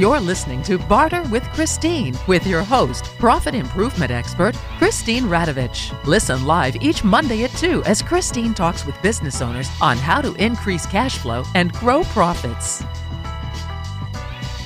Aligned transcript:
You're 0.00 0.18
listening 0.18 0.62
to 0.62 0.78
Barter 0.78 1.22
with 1.24 1.42
Christine 1.50 2.16
with 2.26 2.46
your 2.46 2.62
host, 2.62 3.04
profit 3.18 3.54
improvement 3.54 4.10
expert, 4.10 4.56
Christine 4.78 5.24
Radovich. 5.24 5.92
Listen 6.06 6.46
live 6.46 6.74
each 6.76 7.04
Monday 7.04 7.44
at 7.44 7.50
2 7.50 7.84
as 7.84 8.00
Christine 8.00 8.54
talks 8.54 8.86
with 8.86 8.94
business 9.02 9.42
owners 9.42 9.68
on 9.82 9.98
how 9.98 10.22
to 10.22 10.32
increase 10.42 10.86
cash 10.86 11.18
flow 11.18 11.44
and 11.54 11.70
grow 11.74 12.02
profits. 12.04 12.82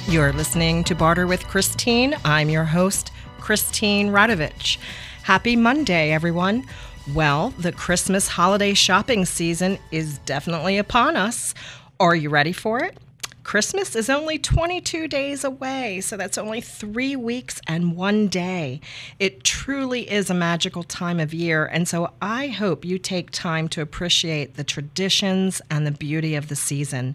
You're 0.07 0.33
listening 0.33 0.85
to 0.85 0.95
Barter 0.95 1.27
with 1.27 1.49
Christine. 1.49 2.15
I'm 2.25 2.49
your 2.49 2.67
host, 2.67 3.11
Christine 3.41 4.11
Radovich. 4.11 4.79
Happy 5.25 5.57
Monday, 5.57 6.13
everyone. 6.13 6.65
Well, 7.13 7.51
the 7.59 7.73
Christmas 7.73 8.29
holiday 8.29 8.73
shopping 8.73 9.25
season 9.25 9.81
is 9.91 10.19
definitely 10.19 10.79
upon 10.79 11.17
us. 11.17 11.55
Are 11.99 12.15
you 12.15 12.31
ready 12.31 12.53
for 12.53 12.85
it? 12.85 12.97
Christmas 13.45 13.95
is 13.95 14.09
only 14.09 14.39
22 14.39 15.07
days 15.07 15.45
away, 15.45 16.01
so 16.01 16.17
that's 16.17 16.39
only 16.39 16.63
three 16.63 17.15
weeks 17.15 17.61
and 17.67 17.95
one 17.95 18.27
day. 18.27 18.81
It 19.19 19.45
truly 19.45 20.11
is 20.11 20.31
a 20.31 20.35
magical 20.35 20.83
time 20.83 21.21
of 21.21 21.35
year, 21.35 21.67
and 21.67 21.87
so 21.87 22.11
I 22.23 22.49
hope 22.49 22.87
you 22.87 22.99
take 22.99 23.31
time 23.31 23.69
to 23.69 23.83
appreciate 23.83 24.55
the 24.55 24.65
traditions 24.65 25.61
and 25.71 25.87
the 25.87 25.93
beauty 25.93 26.35
of 26.35 26.49
the 26.49 26.57
season. 26.57 27.15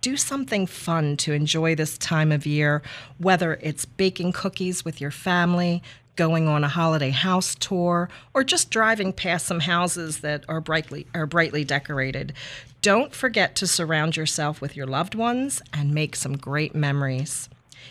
Do 0.00 0.16
something 0.16 0.66
fun 0.66 1.18
to 1.18 1.34
enjoy 1.34 1.74
this 1.74 1.98
time 1.98 2.32
of 2.32 2.46
year, 2.46 2.82
whether 3.18 3.58
it's 3.60 3.84
baking 3.84 4.32
cookies 4.32 4.82
with 4.82 4.98
your 4.98 5.10
family, 5.10 5.82
going 6.16 6.48
on 6.48 6.64
a 6.64 6.68
holiday 6.68 7.10
house 7.10 7.54
tour, 7.54 8.08
or 8.34 8.42
just 8.42 8.70
driving 8.70 9.12
past 9.12 9.46
some 9.46 9.60
houses 9.60 10.20
that 10.20 10.44
are 10.48 10.60
brightly 10.60 11.06
are 11.14 11.26
brightly 11.26 11.64
decorated. 11.64 12.32
Don't 12.82 13.14
forget 13.14 13.54
to 13.56 13.66
surround 13.66 14.16
yourself 14.16 14.60
with 14.60 14.76
your 14.76 14.86
loved 14.86 15.14
ones 15.14 15.62
and 15.72 15.94
make 15.94 16.16
some 16.16 16.36
great 16.36 16.74
memories. 16.74 17.48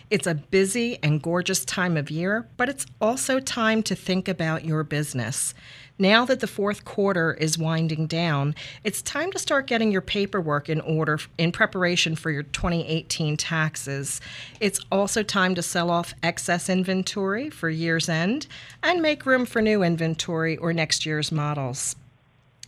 It's 0.10 0.28
a 0.28 0.36
busy 0.36 1.00
and 1.02 1.22
gorgeous 1.22 1.66
time 1.66 1.98
of 1.98 2.12
year, 2.12 2.48
but 2.58 2.70
it's 2.70 2.86
also 3.02 3.40
time 3.40 3.84
to 3.84 3.96
think 3.96 4.28
about 4.28 4.66
your 4.66 4.84
business. 4.84 5.54
Now 5.98 6.26
that 6.26 6.42
the 6.42 6.48
fourth 6.48 6.84
quarter 6.84 7.34
is 7.34 7.58
winding 7.58 8.08
down, 8.08 8.54
it's 8.84 9.02
time 9.02 9.32
to 9.32 9.40
start 9.40 9.66
getting 9.66 9.92
your 9.92 10.02
paperwork 10.02 10.68
in 10.68 10.82
order 10.82 11.20
in 11.38 11.54
preparation 11.54 12.18
for 12.18 12.32
your 12.32 12.44
2018 12.44 13.38
taxes. 13.38 14.20
It's 14.60 14.82
also 14.92 15.24
time 15.24 15.56
to 15.56 15.62
sell 15.62 15.90
off 15.90 16.14
excess 16.22 16.70
inventory 16.70 17.50
for 17.50 17.70
year's 17.70 18.10
end 18.10 18.48
and 18.84 19.02
make 19.02 19.26
room 19.26 19.46
for 19.46 19.62
new 19.62 19.84
inventory 19.84 20.58
or 20.58 20.74
next 20.74 21.06
year's 21.06 21.32
models. 21.32 21.96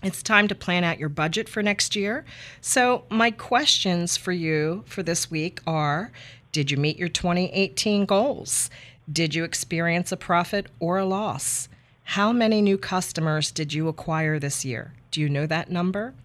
It's 0.04 0.22
time 0.22 0.48
to 0.48 0.56
plan 0.56 0.84
out 0.84 1.00
your 1.00 1.10
budget 1.10 1.50
for 1.50 1.64
next 1.64 1.96
year. 1.96 2.24
So, 2.62 3.04
my 3.10 3.32
questions 3.32 4.16
for 4.16 4.32
you 4.32 4.84
for 4.86 5.02
this 5.02 5.32
week 5.32 5.60
are 5.66 6.12
Did 6.58 6.72
you 6.72 6.78
meet 6.78 6.98
your 6.98 7.08
2018 7.08 8.08
goals? 8.08 8.72
Did 9.14 9.36
you 9.36 9.44
experience 9.44 10.12
a 10.12 10.18
profit 10.18 10.66
or 10.80 10.98
a 10.98 11.06
loss? 11.06 11.70
How 12.04 12.32
many 12.32 12.64
new 12.64 12.80
customers 12.80 13.52
did 13.52 13.74
you 13.74 13.88
acquire 13.88 14.40
this 14.40 14.66
year? 14.66 14.94
Do 15.12 15.22
you 15.22 15.30
know 15.30 15.46
that 15.46 15.70
number? 15.70 16.16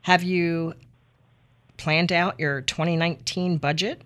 Have 0.00 0.24
you 0.24 0.74
planned 1.76 2.10
out 2.10 2.40
your 2.40 2.60
2019 2.60 3.58
budget? 3.58 4.02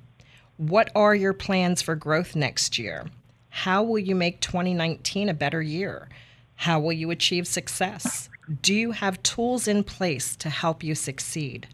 What 0.58 0.90
are 0.94 1.14
your 1.14 1.32
plans 1.32 1.80
for 1.80 1.94
growth 1.94 2.36
next 2.36 2.78
year? 2.78 3.06
How 3.48 3.82
will 3.82 3.98
you 3.98 4.14
make 4.14 4.42
2019 4.42 5.30
a 5.30 5.32
better 5.32 5.62
year? 5.62 6.10
How 6.56 6.78
will 6.80 6.92
you 6.92 7.10
achieve 7.10 7.46
success? 7.46 8.28
Do 8.60 8.74
you 8.74 8.90
have 8.90 9.22
tools 9.22 9.66
in 9.66 9.84
place 9.84 10.36
to 10.36 10.50
help 10.50 10.84
you 10.84 10.94
succeed? 10.94 11.66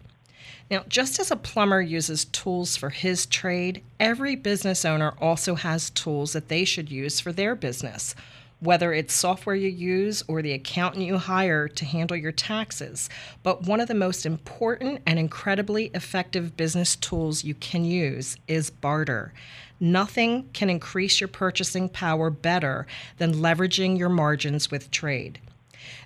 Now, 0.70 0.84
just 0.88 1.20
as 1.20 1.30
a 1.30 1.36
plumber 1.36 1.80
uses 1.80 2.24
tools 2.24 2.76
for 2.76 2.90
his 2.90 3.26
trade, 3.26 3.82
every 4.00 4.34
business 4.34 4.84
owner 4.84 5.14
also 5.20 5.54
has 5.54 5.90
tools 5.90 6.32
that 6.32 6.48
they 6.48 6.64
should 6.64 6.90
use 6.90 7.20
for 7.20 7.32
their 7.32 7.54
business 7.54 8.14
whether 8.60 8.92
it's 8.92 9.12
software 9.12 9.54
you 9.54 9.68
use 9.68 10.22
or 10.28 10.40
the 10.40 10.52
accountant 10.52 11.04
you 11.04 11.18
hire 11.18 11.68
to 11.68 11.84
handle 11.84 12.16
your 12.16 12.32
taxes. 12.32 13.08
But 13.42 13.62
one 13.64 13.80
of 13.80 13.88
the 13.88 13.94
most 13.94 14.24
important 14.24 15.02
and 15.06 15.18
incredibly 15.18 15.86
effective 15.94 16.56
business 16.56 16.96
tools 16.96 17.44
you 17.44 17.54
can 17.54 17.84
use 17.84 18.36
is 18.48 18.70
barter. 18.70 19.32
Nothing 19.78 20.48
can 20.54 20.70
increase 20.70 21.20
your 21.20 21.28
purchasing 21.28 21.88
power 21.90 22.30
better 22.30 22.86
than 23.18 23.34
leveraging 23.34 23.98
your 23.98 24.08
margins 24.08 24.70
with 24.70 24.90
trade. 24.90 25.38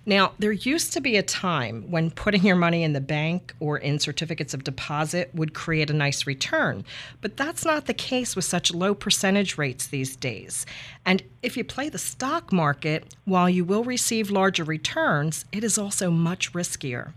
Now, 0.06 0.32
there 0.38 0.52
used 0.52 0.92
to 0.94 1.00
be 1.00 1.16
a 1.16 1.22
time 1.22 1.90
when 1.90 2.10
putting 2.10 2.44
your 2.44 2.56
money 2.56 2.82
in 2.82 2.92
the 2.92 3.00
bank 3.00 3.54
or 3.60 3.78
in 3.78 3.98
certificates 3.98 4.54
of 4.54 4.64
deposit 4.64 5.30
would 5.34 5.54
create 5.54 5.90
a 5.90 5.94
nice 5.94 6.26
return, 6.26 6.84
but 7.20 7.36
that's 7.36 7.64
not 7.64 7.86
the 7.86 7.94
case 7.94 8.34
with 8.34 8.44
such 8.44 8.72
low 8.72 8.94
percentage 8.94 9.58
rates 9.58 9.86
these 9.86 10.16
days. 10.16 10.66
And 11.04 11.22
if 11.42 11.56
you 11.56 11.64
play 11.64 11.88
the 11.88 11.98
stock 11.98 12.52
market, 12.52 13.14
while 13.24 13.48
you 13.48 13.64
will 13.64 13.84
receive 13.84 14.30
larger 14.30 14.64
returns, 14.64 15.44
it 15.52 15.64
is 15.64 15.78
also 15.78 16.10
much 16.10 16.52
riskier. 16.52 17.12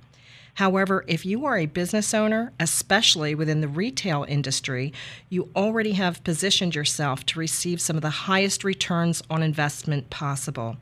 However, 0.55 1.03
if 1.07 1.25
you 1.25 1.45
are 1.45 1.57
a 1.57 1.65
business 1.65 2.13
owner, 2.13 2.53
especially 2.59 3.33
within 3.33 3.61
the 3.61 3.67
retail 3.67 4.23
industry, 4.27 4.93
you 5.29 5.49
already 5.55 5.93
have 5.93 6.23
positioned 6.23 6.75
yourself 6.75 7.25
to 7.27 7.39
receive 7.39 7.81
some 7.81 7.95
of 7.95 8.03
the 8.03 8.09
highest 8.09 8.63
returns 8.63 9.23
on 9.29 9.41
investment 9.41 10.11
possible. 10.11 10.77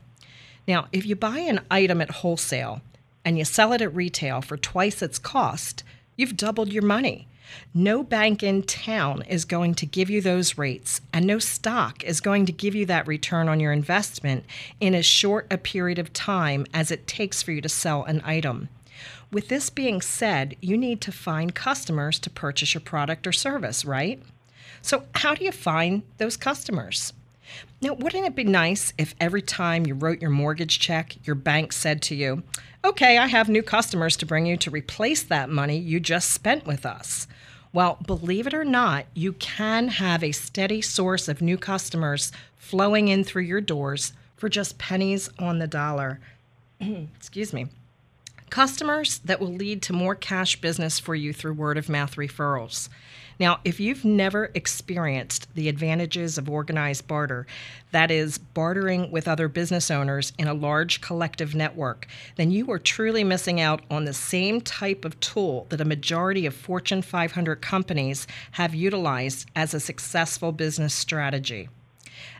Now, 0.66 0.86
if 0.92 1.04
you 1.04 1.16
buy 1.16 1.38
an 1.38 1.60
item 1.70 2.00
at 2.00 2.10
wholesale 2.10 2.82
and 3.24 3.38
you 3.38 3.44
sell 3.44 3.72
it 3.72 3.82
at 3.82 3.94
retail 3.94 4.40
for 4.40 4.56
twice 4.56 5.02
its 5.02 5.18
cost, 5.18 5.82
you've 6.16 6.36
doubled 6.36 6.72
your 6.72 6.82
money. 6.82 7.26
No 7.74 8.02
bank 8.02 8.42
in 8.42 8.62
town 8.62 9.22
is 9.22 9.44
going 9.44 9.74
to 9.74 9.86
give 9.86 10.08
you 10.08 10.20
those 10.20 10.56
rates, 10.56 11.00
and 11.12 11.26
no 11.26 11.38
stock 11.38 12.02
is 12.04 12.20
going 12.20 12.46
to 12.46 12.52
give 12.52 12.74
you 12.74 12.86
that 12.86 13.06
return 13.06 13.48
on 13.48 13.60
your 13.60 13.72
investment 13.72 14.44
in 14.80 14.94
as 14.94 15.04
short 15.04 15.46
a 15.50 15.58
period 15.58 15.98
of 15.98 16.12
time 16.12 16.66
as 16.72 16.90
it 16.90 17.06
takes 17.06 17.42
for 17.42 17.52
you 17.52 17.60
to 17.60 17.68
sell 17.68 18.04
an 18.04 18.22
item. 18.24 18.68
With 19.30 19.48
this 19.48 19.70
being 19.70 20.00
said, 20.00 20.56
you 20.60 20.76
need 20.76 21.00
to 21.02 21.12
find 21.12 21.54
customers 21.54 22.18
to 22.20 22.30
purchase 22.30 22.74
your 22.74 22.82
product 22.82 23.26
or 23.26 23.32
service, 23.32 23.84
right? 23.84 24.22
So, 24.82 25.04
how 25.14 25.34
do 25.34 25.44
you 25.44 25.52
find 25.52 26.02
those 26.18 26.36
customers? 26.36 27.12
Now, 27.80 27.94
wouldn't 27.94 28.26
it 28.26 28.34
be 28.34 28.44
nice 28.44 28.92
if 28.98 29.14
every 29.20 29.42
time 29.42 29.86
you 29.86 29.94
wrote 29.94 30.20
your 30.20 30.30
mortgage 30.30 30.78
check, 30.78 31.16
your 31.26 31.34
bank 31.34 31.72
said 31.72 32.02
to 32.02 32.14
you, 32.14 32.42
Okay, 32.84 33.16
I 33.16 33.28
have 33.28 33.48
new 33.48 33.62
customers 33.62 34.16
to 34.16 34.26
bring 34.26 34.46
you 34.46 34.56
to 34.56 34.70
replace 34.70 35.22
that 35.22 35.48
money 35.48 35.78
you 35.78 36.00
just 36.00 36.30
spent 36.30 36.66
with 36.66 36.84
us? 36.84 37.28
Well, 37.72 37.98
believe 38.06 38.46
it 38.46 38.54
or 38.54 38.64
not, 38.64 39.06
you 39.14 39.32
can 39.34 39.88
have 39.88 40.22
a 40.22 40.32
steady 40.32 40.82
source 40.82 41.28
of 41.28 41.40
new 41.40 41.56
customers 41.56 42.32
flowing 42.56 43.08
in 43.08 43.24
through 43.24 43.42
your 43.42 43.60
doors 43.60 44.12
for 44.36 44.48
just 44.48 44.78
pennies 44.78 45.30
on 45.38 45.58
the 45.58 45.66
dollar. 45.66 46.20
Excuse 46.80 47.52
me. 47.52 47.68
Customers 48.50 49.20
that 49.20 49.40
will 49.40 49.54
lead 49.54 49.80
to 49.82 49.92
more 49.92 50.14
cash 50.14 50.60
business 50.60 50.98
for 50.98 51.14
you 51.14 51.32
through 51.32 51.54
word 51.54 51.78
of 51.78 51.88
mouth 51.88 52.16
referrals. 52.16 52.88
Now, 53.42 53.58
if 53.64 53.80
you've 53.80 54.04
never 54.04 54.52
experienced 54.54 55.52
the 55.56 55.68
advantages 55.68 56.38
of 56.38 56.48
organized 56.48 57.08
barter, 57.08 57.44
that 57.90 58.08
is, 58.08 58.38
bartering 58.38 59.10
with 59.10 59.26
other 59.26 59.48
business 59.48 59.90
owners 59.90 60.32
in 60.38 60.46
a 60.46 60.54
large 60.54 61.00
collective 61.00 61.52
network, 61.52 62.06
then 62.36 62.52
you 62.52 62.70
are 62.70 62.78
truly 62.78 63.24
missing 63.24 63.60
out 63.60 63.82
on 63.90 64.04
the 64.04 64.14
same 64.14 64.60
type 64.60 65.04
of 65.04 65.18
tool 65.18 65.66
that 65.70 65.80
a 65.80 65.84
majority 65.84 66.46
of 66.46 66.54
Fortune 66.54 67.02
500 67.02 67.60
companies 67.60 68.28
have 68.52 68.76
utilized 68.76 69.50
as 69.56 69.74
a 69.74 69.80
successful 69.80 70.52
business 70.52 70.94
strategy. 70.94 71.68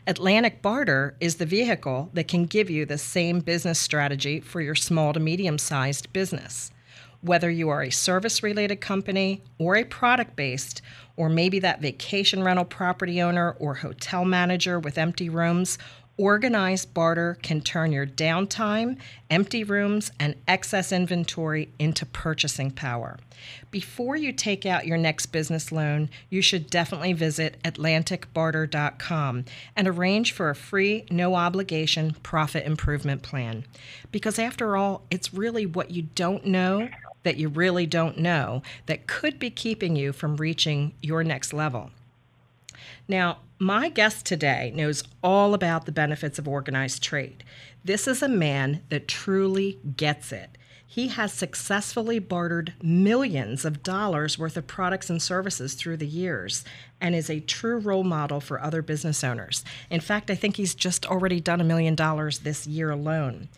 Atlantic 0.07 0.61
Barter 0.61 1.17
is 1.19 1.35
the 1.35 1.45
vehicle 1.45 2.11
that 2.13 2.29
can 2.29 2.45
give 2.45 2.69
you 2.69 2.85
the 2.85 2.97
same 2.97 3.41
business 3.41 3.77
strategy 3.77 4.39
for 4.39 4.61
your 4.61 4.73
small 4.73 5.11
to 5.11 5.19
medium 5.19 5.57
sized 5.57 6.13
business. 6.13 6.71
Whether 7.23 7.49
you 7.49 7.69
are 7.69 7.81
a 7.81 7.89
service 7.89 8.43
related 8.43 8.81
company 8.81 9.41
or 9.57 9.75
a 9.75 9.85
product 9.85 10.35
based, 10.35 10.81
or 11.15 11.29
maybe 11.29 11.59
that 11.59 11.81
vacation 11.81 12.43
rental 12.43 12.65
property 12.65 13.21
owner 13.21 13.55
or 13.59 13.75
hotel 13.75 14.25
manager 14.25 14.79
with 14.79 14.97
empty 14.97 15.29
rooms, 15.29 15.77
Organized 16.17 16.93
barter 16.93 17.39
can 17.41 17.61
turn 17.61 17.91
your 17.91 18.05
downtime, 18.05 18.97
empty 19.31 19.63
rooms, 19.63 20.11
and 20.19 20.35
excess 20.47 20.91
inventory 20.91 21.69
into 21.79 22.05
purchasing 22.05 22.69
power. 22.69 23.17
Before 23.71 24.15
you 24.15 24.31
take 24.31 24.63
out 24.63 24.85
your 24.85 24.99
next 24.99 25.27
business 25.27 25.71
loan, 25.71 26.11
you 26.29 26.43
should 26.43 26.69
definitely 26.69 27.13
visit 27.13 27.57
AtlanticBarter.com 27.63 29.45
and 29.75 29.87
arrange 29.87 30.31
for 30.33 30.51
a 30.51 30.55
free, 30.55 31.07
no 31.09 31.33
obligation 31.33 32.15
profit 32.21 32.63
improvement 32.67 33.23
plan. 33.23 33.65
Because 34.11 34.37
after 34.37 34.77
all, 34.77 35.01
it's 35.09 35.33
really 35.33 35.65
what 35.65 35.89
you 35.89 36.03
don't 36.03 36.45
know 36.45 36.89
that 37.23 37.37
you 37.37 37.49
really 37.49 37.85
don't 37.85 38.17
know 38.17 38.61
that 38.85 39.07
could 39.07 39.39
be 39.39 39.49
keeping 39.49 39.95
you 39.95 40.13
from 40.13 40.35
reaching 40.37 40.93
your 41.01 41.23
next 41.23 41.53
level. 41.53 41.89
Now, 43.07 43.39
my 43.59 43.89
guest 43.89 44.25
today 44.25 44.71
knows 44.75 45.03
all 45.23 45.53
about 45.53 45.85
the 45.85 45.91
benefits 45.91 46.37
of 46.37 46.47
organized 46.47 47.01
trade. 47.01 47.43
This 47.83 48.07
is 48.07 48.21
a 48.21 48.27
man 48.29 48.81
that 48.89 49.07
truly 49.07 49.79
gets 49.97 50.31
it. 50.31 50.57
he 50.93 51.07
has 51.07 51.33
successfully 51.33 52.19
bartered 52.19 52.71
millions 52.83 53.65
of 53.65 53.81
dollars 53.81 54.37
worth 54.37 54.55
of 54.55 54.67
products 54.67 55.09
and 55.09 55.19
services 55.19 55.73
through 55.73 55.97
the 55.97 56.05
years 56.05 56.63
and 57.01 57.15
is 57.15 57.31
a 57.31 57.39
true 57.39 57.79
role 57.79 58.03
model 58.03 58.39
for 58.39 58.61
other 58.61 58.83
business 58.83 59.23
owners. 59.23 59.63
In 59.89 60.01
fact, 60.01 60.29
I 60.29 60.35
think 60.35 60.55
he's 60.57 60.75
just 60.75 61.07
already 61.07 61.39
done 61.39 61.59
a 61.59 61.63
million 61.63 61.95
dollars 61.95 62.39
this 62.39 62.67
year 62.67 62.91
alone. 62.91 63.49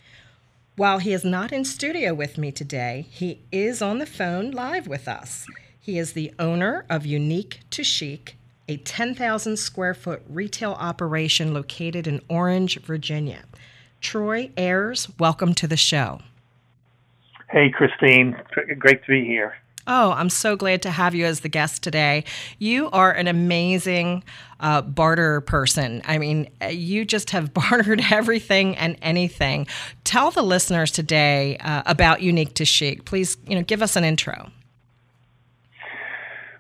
While 0.78 1.00
he 1.00 1.14
is 1.14 1.24
not 1.24 1.54
in 1.54 1.64
studio 1.64 2.14
with 2.14 2.38
me 2.38 2.52
today, 2.52 3.08
he 3.10 3.40
is 3.50 3.82
on 3.82 4.00
the 4.00 4.06
phone 4.06 4.52
live 4.52 4.88
with 4.88 5.08
us. 5.08 5.48
He 5.80 5.98
is 5.98 6.12
the 6.12 6.34
owner 6.38 6.86
of 6.90 7.06
Unique 7.06 7.62
to 7.70 7.82
Chic, 7.82 8.36
a 8.68 8.76
10,000 8.76 9.56
square 9.56 9.94
foot 9.94 10.22
retail 10.28 10.74
operation 10.74 11.54
located 11.54 12.08
in 12.08 12.22
Orange, 12.28 12.82
Virginia. 12.82 13.44
Troy 14.02 14.52
Ayers, 14.58 15.08
welcome 15.18 15.54
to 15.54 15.66
the 15.66 15.78
show. 15.78 16.20
Hey, 17.50 17.70
Christine. 17.70 18.36
Great 18.78 19.02
to 19.06 19.12
be 19.12 19.24
here. 19.24 19.56
Oh, 19.88 20.14
I'm 20.14 20.30
so 20.30 20.56
glad 20.56 20.82
to 20.84 20.90
have 20.90 21.14
you 21.14 21.26
as 21.26 21.42
the 21.42 21.50
guest 21.50 21.84
today. 21.84 22.24
You 22.58 22.90
are 22.90 23.12
an 23.12 23.28
amazing 23.28 24.24
uh, 24.60 24.82
barter 24.82 25.42
person. 25.42 26.02
I 26.06 26.18
mean, 26.18 26.50
you 26.70 27.06
just 27.06 27.30
have 27.30 27.54
bartered 27.54 28.02
everything 28.12 28.76
and 28.78 28.98
anything. 29.02 29.68
Tell 30.04 30.32
the 30.32 30.42
listeners 30.42 30.92
today 30.92 31.58
uh, 31.58 31.84
about 31.86 32.22
Unique 32.22 32.56
to 32.56 32.66
Chic. 32.66 33.06
Please, 33.06 33.38
you 33.48 33.56
know, 33.56 33.62
give 33.62 33.84
us 33.84 33.96
an 33.96 34.04
intro. 34.04 34.50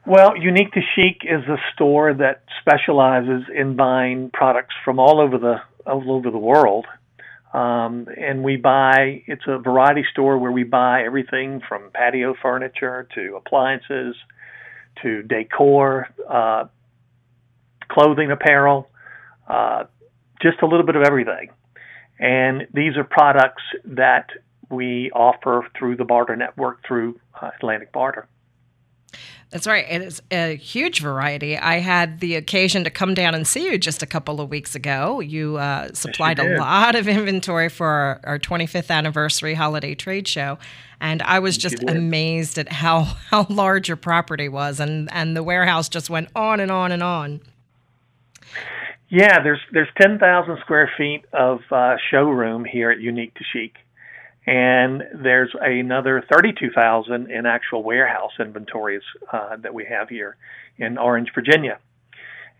Well, 0.06 0.38
Unique 0.38 0.72
to 0.74 0.82
Chic 0.94 1.22
is 1.24 1.44
a 1.48 1.58
store 1.74 2.14
that 2.14 2.44
specializes 2.62 3.46
in 3.54 3.76
buying 3.76 4.30
products 4.32 4.76
from 4.84 5.00
all 5.00 5.20
over 5.20 5.40
the 5.40 5.62
all 5.88 6.12
over 6.12 6.30
the 6.30 6.38
world. 6.38 6.86
Um, 7.54 8.08
and 8.18 8.44
we 8.44 8.58
buy, 8.58 9.24
it's 9.28 9.44
a 9.48 9.58
variety 9.60 10.04
store 10.12 10.38
where 10.38 10.52
we 10.52 10.64
buy 10.64 11.04
everything 11.04 11.62
from 11.68 11.90
patio 11.94 12.36
furniture 12.42 13.08
to 13.16 13.36
appliances 13.38 14.16
to 15.02 15.24
decor, 15.24 16.10
uh, 16.30 16.66
clothing, 17.88 18.32
apparel, 18.32 18.90
uh, 19.48 19.86
just 20.42 20.62
a 20.62 20.66
little 20.66 20.86
bit 20.86 20.96
of 20.96 21.04
everything. 21.04 21.50
And 22.20 22.68
these 22.74 22.98
are 22.98 23.04
products 23.04 23.64
that 23.86 24.30
we 24.70 25.12
offer 25.12 25.68
through 25.78 25.98
the 25.98 26.06
barter 26.06 26.36
network 26.36 26.86
through 26.86 27.20
uh, 27.42 27.52
Atlantic 27.58 27.92
Barter. 27.92 28.28
That's 29.56 29.68
right. 29.68 29.86
It 29.90 30.02
is 30.02 30.22
a 30.32 30.58
huge 30.58 31.00
variety. 31.00 31.58
I 31.58 31.76
had 31.76 32.20
the 32.20 32.36
occasion 32.36 32.84
to 32.84 32.90
come 32.90 33.14
down 33.14 33.34
and 33.34 33.48
see 33.48 33.64
you 33.64 33.78
just 33.78 34.04
a 34.04 34.06
couple 34.06 34.42
of 34.42 34.50
weeks 34.50 34.76
ago. 34.76 35.22
You 35.22 35.56
uh, 35.56 35.94
supplied 35.94 36.40
yes, 36.40 36.60
a 36.60 36.60
lot 36.60 36.96
of 36.98 37.08
inventory 37.08 37.70
for 37.70 37.88
our, 37.88 38.20
our, 38.26 38.38
25th 38.38 38.92
anniversary 38.92 39.54
holiday 39.54 39.96
trade 39.96 40.28
show. 40.28 40.58
And 41.00 41.22
I 41.22 41.40
was 41.40 41.58
just 41.58 41.82
amazed 41.84 42.58
at 42.58 42.70
how, 42.70 43.04
how 43.30 43.46
large 43.48 43.88
your 43.88 43.96
property 43.96 44.50
was. 44.50 44.82
And, 44.82 45.08
and 45.14 45.38
the 45.38 45.42
warehouse 45.42 45.88
just 45.88 46.10
went 46.10 46.28
on 46.36 46.60
and 46.60 46.70
on 46.70 46.92
and 46.92 47.02
on. 47.02 47.40
Yeah, 49.08 49.42
there's 49.42 49.62
there's 49.72 49.88
10,000 50.02 50.58
square 50.60 50.92
feet 50.98 51.24
of 51.32 51.62
uh, 51.72 51.96
showroom 52.12 52.66
here 52.66 52.92
at 52.92 53.00
Unique 53.00 53.34
to 53.36 53.46
Chic 53.54 53.76
and 54.46 55.04
there's 55.24 55.52
another 55.60 56.24
32,000 56.32 57.32
in 57.32 57.46
actual 57.46 57.84
warehouse 57.84 58.34
inventories 58.40 59.02
uh, 59.32 59.58
that 59.58 59.74
we 59.74 59.86
have 59.86 60.10
here 60.10 60.38
in 60.78 60.98
Orange, 60.98 61.30
Virginia. 61.34 61.80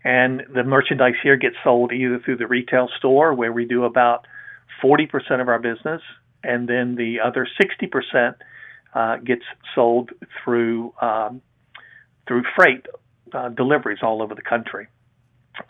And 0.02 0.42
the 0.52 0.64
merchandise 0.64 1.14
here 1.22 1.36
gets 1.36 1.56
sold 1.62 1.92
either 1.92 2.20
through 2.24 2.36
the 2.36 2.46
retail 2.46 2.88
store, 2.98 3.34
where 3.34 3.52
we 3.52 3.64
do 3.66 3.84
about 3.84 4.26
40% 4.82 5.40
of 5.40 5.48
our 5.48 5.58
business, 5.58 6.02
and 6.42 6.68
then 6.68 6.96
the 6.96 7.20
other 7.24 7.46
60% 7.60 8.34
uh, 8.94 9.16
gets 9.18 9.42
sold 9.74 10.10
through 10.42 10.92
um, 11.00 11.42
through 12.26 12.42
freight 12.56 12.86
uh, 13.32 13.48
deliveries 13.50 13.98
all 14.02 14.22
over 14.22 14.34
the 14.34 14.42
country. 14.42 14.88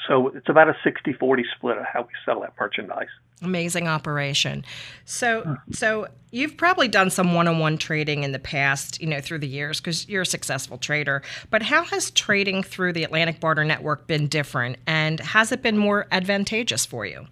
So 0.06 0.28
it's 0.28 0.48
about 0.48 0.68
a 0.68 0.76
60 0.84 1.12
40 1.14 1.44
split 1.56 1.78
of 1.78 1.84
how 1.84 2.02
we 2.02 2.08
sell 2.24 2.40
that 2.40 2.52
merchandise. 2.58 3.08
Amazing 3.42 3.86
operation. 3.86 4.64
So, 5.04 5.56
so 5.70 6.08
you've 6.30 6.56
probably 6.56 6.88
done 6.88 7.10
some 7.10 7.34
one-on-one 7.34 7.76
trading 7.76 8.22
in 8.22 8.32
the 8.32 8.38
past, 8.38 9.00
you 9.00 9.06
know, 9.06 9.20
through 9.20 9.40
the 9.40 9.48
years 9.48 9.78
because 9.78 10.08
you're 10.08 10.22
a 10.22 10.26
successful 10.26 10.78
trader. 10.78 11.22
But 11.50 11.62
how 11.62 11.84
has 11.84 12.10
trading 12.12 12.62
through 12.62 12.94
the 12.94 13.04
Atlantic 13.04 13.38
Barter 13.38 13.64
Network 13.64 14.06
been 14.06 14.26
different, 14.26 14.78
and 14.86 15.20
has 15.20 15.52
it 15.52 15.62
been 15.62 15.76
more 15.76 16.06
advantageous 16.10 16.86
for 16.86 17.04
you? 17.04 17.26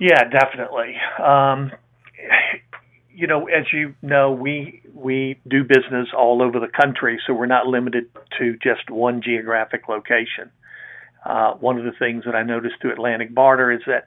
Yeah, 0.00 0.24
definitely. 0.24 0.96
Um, 1.22 1.70
you 3.14 3.26
know, 3.26 3.46
as 3.46 3.72
you 3.72 3.94
know, 4.02 4.32
we 4.32 4.82
we 4.92 5.38
do 5.48 5.62
business 5.64 6.08
all 6.16 6.42
over 6.42 6.58
the 6.58 6.68
country, 6.68 7.18
so 7.26 7.32
we're 7.32 7.46
not 7.46 7.66
limited 7.66 8.06
to 8.38 8.56
just 8.62 8.90
one 8.90 9.22
geographic 9.22 9.88
location. 9.88 10.50
Uh, 11.24 11.54
one 11.54 11.78
of 11.78 11.84
the 11.84 11.92
things 11.98 12.24
that 12.24 12.34
I 12.34 12.42
noticed 12.42 12.76
through 12.80 12.92
Atlantic 12.92 13.34
Barter 13.34 13.70
is 13.70 13.80
that 13.86 14.06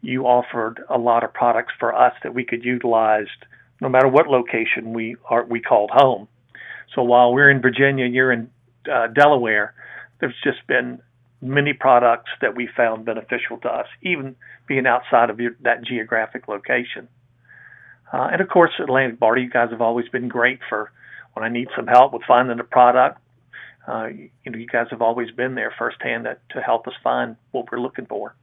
you 0.00 0.24
offered 0.24 0.82
a 0.88 0.98
lot 0.98 1.22
of 1.22 1.32
products 1.32 1.72
for 1.78 1.94
us 1.94 2.14
that 2.22 2.34
we 2.34 2.44
could 2.44 2.64
utilize 2.64 3.28
no 3.80 3.88
matter 3.88 4.08
what 4.08 4.26
location 4.26 4.92
we 4.92 5.16
are 5.28 5.44
we 5.44 5.60
called 5.60 5.90
home. 5.92 6.28
So 6.94 7.02
while 7.02 7.32
we're 7.32 7.50
in 7.50 7.60
Virginia, 7.60 8.06
you're 8.06 8.32
in 8.32 8.50
uh, 8.92 9.08
Delaware. 9.08 9.74
There's 10.20 10.34
just 10.42 10.66
been 10.66 11.00
many 11.42 11.74
products 11.74 12.30
that 12.40 12.56
we 12.56 12.68
found 12.74 13.04
beneficial 13.04 13.58
to 13.58 13.68
us, 13.68 13.86
even 14.02 14.34
being 14.66 14.86
outside 14.86 15.28
of 15.30 15.38
your, 15.40 15.52
that 15.60 15.84
geographic 15.84 16.48
location. 16.48 17.08
Uh, 18.12 18.28
and 18.32 18.40
of 18.40 18.48
course, 18.48 18.72
Atlantic 18.80 19.18
Barter, 19.18 19.40
you 19.40 19.50
guys 19.50 19.70
have 19.70 19.80
always 19.80 20.08
been 20.08 20.28
great 20.28 20.60
for 20.68 20.92
when 21.34 21.44
I 21.44 21.48
need 21.48 21.68
some 21.76 21.86
help 21.86 22.12
with 22.12 22.22
finding 22.26 22.58
a 22.60 22.64
product. 22.64 23.20
Uh, 23.86 24.06
you 24.06 24.50
know, 24.50 24.58
you 24.58 24.66
guys 24.66 24.86
have 24.90 25.02
always 25.02 25.30
been 25.30 25.54
there 25.54 25.72
firsthand 25.78 26.24
to, 26.24 26.36
to 26.50 26.60
help 26.60 26.88
us 26.88 26.94
find 27.04 27.36
what 27.52 27.70
we're 27.70 27.80
looking 27.80 28.06
for. 28.06 28.34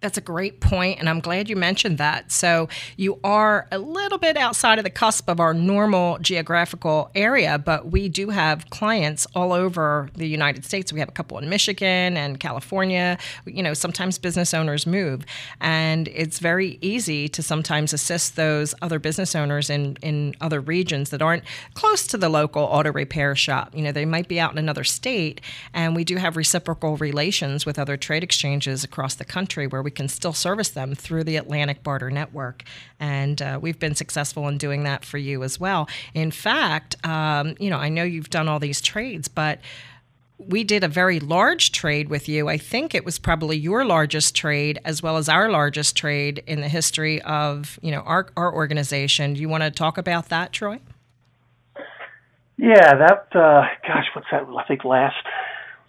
That's 0.00 0.16
a 0.16 0.22
great 0.22 0.60
point, 0.60 0.98
and 0.98 1.10
I'm 1.10 1.20
glad 1.20 1.50
you 1.50 1.56
mentioned 1.56 1.98
that. 1.98 2.32
So, 2.32 2.70
you 2.96 3.20
are 3.22 3.68
a 3.70 3.78
little 3.78 4.16
bit 4.16 4.38
outside 4.38 4.78
of 4.78 4.84
the 4.84 4.90
cusp 4.90 5.28
of 5.28 5.40
our 5.40 5.52
normal 5.52 6.18
geographical 6.20 7.10
area, 7.14 7.58
but 7.58 7.90
we 7.90 8.08
do 8.08 8.30
have 8.30 8.70
clients 8.70 9.26
all 9.34 9.52
over 9.52 10.08
the 10.14 10.26
United 10.26 10.64
States. 10.64 10.90
We 10.90 11.00
have 11.00 11.10
a 11.10 11.12
couple 11.12 11.36
in 11.36 11.50
Michigan 11.50 12.16
and 12.16 12.40
California. 12.40 13.18
You 13.44 13.62
know, 13.62 13.74
sometimes 13.74 14.16
business 14.16 14.54
owners 14.54 14.86
move, 14.86 15.26
and 15.60 16.08
it's 16.08 16.38
very 16.38 16.78
easy 16.80 17.28
to 17.28 17.42
sometimes 17.42 17.92
assist 17.92 18.36
those 18.36 18.74
other 18.80 18.98
business 18.98 19.34
owners 19.34 19.68
in, 19.68 19.98
in 20.00 20.34
other 20.40 20.62
regions 20.62 21.10
that 21.10 21.20
aren't 21.20 21.44
close 21.74 22.06
to 22.06 22.16
the 22.16 22.30
local 22.30 22.62
auto 22.62 22.90
repair 22.90 23.36
shop. 23.36 23.74
You 23.74 23.82
know, 23.82 23.92
they 23.92 24.06
might 24.06 24.28
be 24.28 24.40
out 24.40 24.52
in 24.52 24.56
another 24.58 24.84
state, 24.84 25.42
and 25.74 25.94
we 25.94 26.04
do 26.04 26.16
have 26.16 26.38
reciprocal 26.38 26.96
relations 26.96 27.66
with 27.66 27.78
other 27.78 27.98
trade 27.98 28.24
exchanges 28.24 28.82
across 28.82 29.14
the 29.14 29.26
country 29.26 29.66
where 29.66 29.82
we 29.82 29.89
we 29.90 29.92
can 29.92 30.06
still 30.06 30.32
service 30.32 30.68
them 30.68 30.94
through 30.94 31.24
the 31.24 31.34
Atlantic 31.34 31.82
Barter 31.82 32.12
Network. 32.12 32.62
And 33.00 33.42
uh, 33.42 33.58
we've 33.60 33.80
been 33.80 33.96
successful 33.96 34.46
in 34.46 34.56
doing 34.56 34.84
that 34.84 35.04
for 35.04 35.18
you 35.18 35.42
as 35.42 35.58
well. 35.58 35.88
In 36.14 36.30
fact, 36.30 36.94
um, 37.04 37.56
you 37.58 37.70
know, 37.70 37.78
I 37.78 37.88
know 37.88 38.04
you've 38.04 38.30
done 38.30 38.46
all 38.46 38.60
these 38.60 38.80
trades, 38.80 39.26
but 39.26 39.58
we 40.38 40.62
did 40.62 40.84
a 40.84 40.88
very 40.88 41.18
large 41.18 41.72
trade 41.72 42.08
with 42.08 42.28
you. 42.28 42.48
I 42.48 42.56
think 42.56 42.94
it 42.94 43.04
was 43.04 43.18
probably 43.18 43.56
your 43.56 43.84
largest 43.84 44.36
trade 44.36 44.78
as 44.84 45.02
well 45.02 45.16
as 45.16 45.28
our 45.28 45.50
largest 45.50 45.96
trade 45.96 46.44
in 46.46 46.60
the 46.60 46.68
history 46.68 47.20
of, 47.22 47.76
you 47.82 47.90
know, 47.90 48.02
our, 48.02 48.28
our 48.36 48.54
organization. 48.54 49.34
Do 49.34 49.40
you 49.40 49.48
want 49.48 49.64
to 49.64 49.72
talk 49.72 49.98
about 49.98 50.28
that, 50.28 50.52
Troy? 50.52 50.78
Yeah, 52.56 52.94
that, 52.94 53.26
uh, 53.34 53.66
gosh, 53.84 54.06
what's 54.14 54.28
that? 54.30 54.44
I 54.56 54.64
think 54.68 54.84
last 54.84 55.26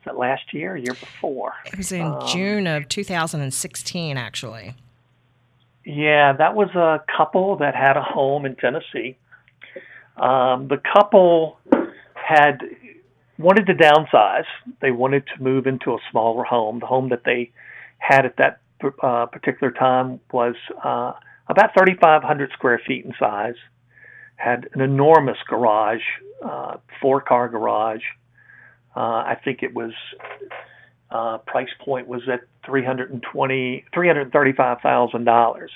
that 0.06 0.18
last 0.18 0.54
year, 0.54 0.74
or 0.74 0.78
year 0.78 0.94
before? 0.94 1.54
It 1.66 1.78
was 1.78 1.92
in 1.92 2.06
um, 2.06 2.28
June 2.28 2.68
of 2.68 2.88
2016, 2.90 4.18
actually. 4.18 4.76
Yeah, 5.86 6.34
that 6.34 6.56
was 6.56 6.70
a 6.76 7.04
couple 7.18 7.58
that 7.58 7.76
had 7.76 7.98
a 7.98 8.04
home 8.04 8.46
in 8.46 8.56
Tennessee. 8.56 9.18
Um, 10.18 10.68
the 10.68 10.82
couple 10.94 11.60
had 12.14 12.62
wanted 13.38 13.66
to 13.68 13.74
downsize. 13.74 14.46
They 14.82 14.92
wanted 14.92 15.26
to 15.36 15.44
move 15.44 15.66
into 15.66 15.92
a 15.92 15.98
smaller 16.12 16.44
home. 16.44 16.80
The 16.80 16.86
home 16.86 17.10
that 17.10 17.24
they 17.26 17.52
had 17.98 18.26
at 18.26 18.38
that 18.38 18.62
uh, 19.02 19.26
particular 19.28 19.72
time 19.72 20.20
was 20.32 20.56
uh, 20.84 21.14
about 21.48 21.74
3,500 21.74 22.52
square 22.54 22.82
feet 22.86 23.06
in 23.06 23.14
size. 23.20 23.56
Had 24.36 24.70
an 24.74 24.82
enormous 24.82 25.38
garage, 25.48 26.02
uh, 26.44 26.78
four 27.02 27.22
car 27.22 27.48
garage, 27.50 28.02
uh, 28.96 29.00
I 29.00 29.38
think 29.44 29.64
it 29.64 29.74
was 29.74 29.92
uh, 31.10 31.40
price 31.40 31.70
point 31.84 32.08
was 32.08 32.22
at 32.32 32.42
three 32.66 32.84
hundred 32.84 33.12
and 33.12 33.24
twenty, 33.32 33.86
three 33.94 34.08
hundred 34.08 34.32
thirty-five 34.32 34.80
thousand 34.82 35.26
dollars, 35.26 35.72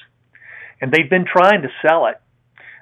and 0.82 0.92
they've 0.92 1.10
been 1.10 1.26
trying 1.26 1.62
to 1.62 1.70
sell 1.82 2.08
it, 2.08 2.20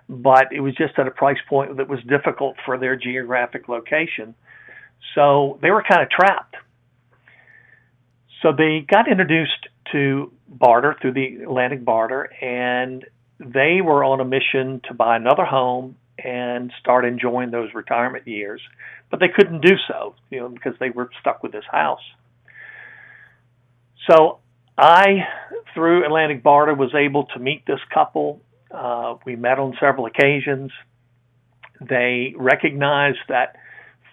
but 0.10 0.52
it 0.52 0.60
was 0.60 0.76
just 0.76 0.98
at 0.98 1.08
a 1.08 1.12
price 1.12 1.38
point 1.50 1.78
that 1.78 1.88
was 1.88 2.00
difficult 2.08 2.56
for 2.66 2.78
their 2.78 2.96
geographic 2.96 3.68
location, 3.68 4.36
so 5.16 5.60
they 5.62 5.72
were 5.72 5.84
kind 5.84 6.02
of 6.02 6.10
trapped. 6.10 6.56
So 8.42 8.52
they 8.52 8.86
got 8.88 9.10
introduced 9.10 9.68
to 9.94 10.32
barter 10.50 10.96
through 11.02 11.14
the 11.14 11.44
Atlantic 11.44 11.86
barter, 11.86 12.30
and 12.42 13.06
they 13.40 13.80
were 13.82 14.04
on 14.04 14.20
a 14.20 14.26
mission 14.26 14.82
to 14.88 14.94
buy 14.94 15.16
another 15.16 15.46
home 15.46 15.96
and 16.24 16.72
start 16.80 17.06
enjoying 17.06 17.52
those 17.52 17.74
retirement 17.74 18.28
years, 18.28 18.62
but 19.14 19.20
they 19.20 19.28
couldn't 19.28 19.62
do 19.62 19.76
so, 19.88 20.16
you 20.32 20.40
know, 20.40 20.50
because 20.50 20.74
they 20.80 20.90
were 20.90 21.08
stuck 21.22 21.44
with 21.44 21.52
this 21.52 21.66
house. 21.70 22.02
So 24.10 24.40
I, 24.76 25.28
through 25.76 26.04
Atlantic 26.04 26.42
Barter, 26.42 26.74
was 26.74 26.96
able 26.96 27.26
to 27.26 27.40
meet 27.40 27.64
this 27.68 27.78
couple. 27.94 28.42
Uh, 28.72 29.18
we 29.24 29.36
met 29.36 29.60
on 29.60 29.78
several 29.80 30.08
occasions. 30.08 30.72
They 31.80 32.34
recognized 32.36 33.20
that 33.30 33.58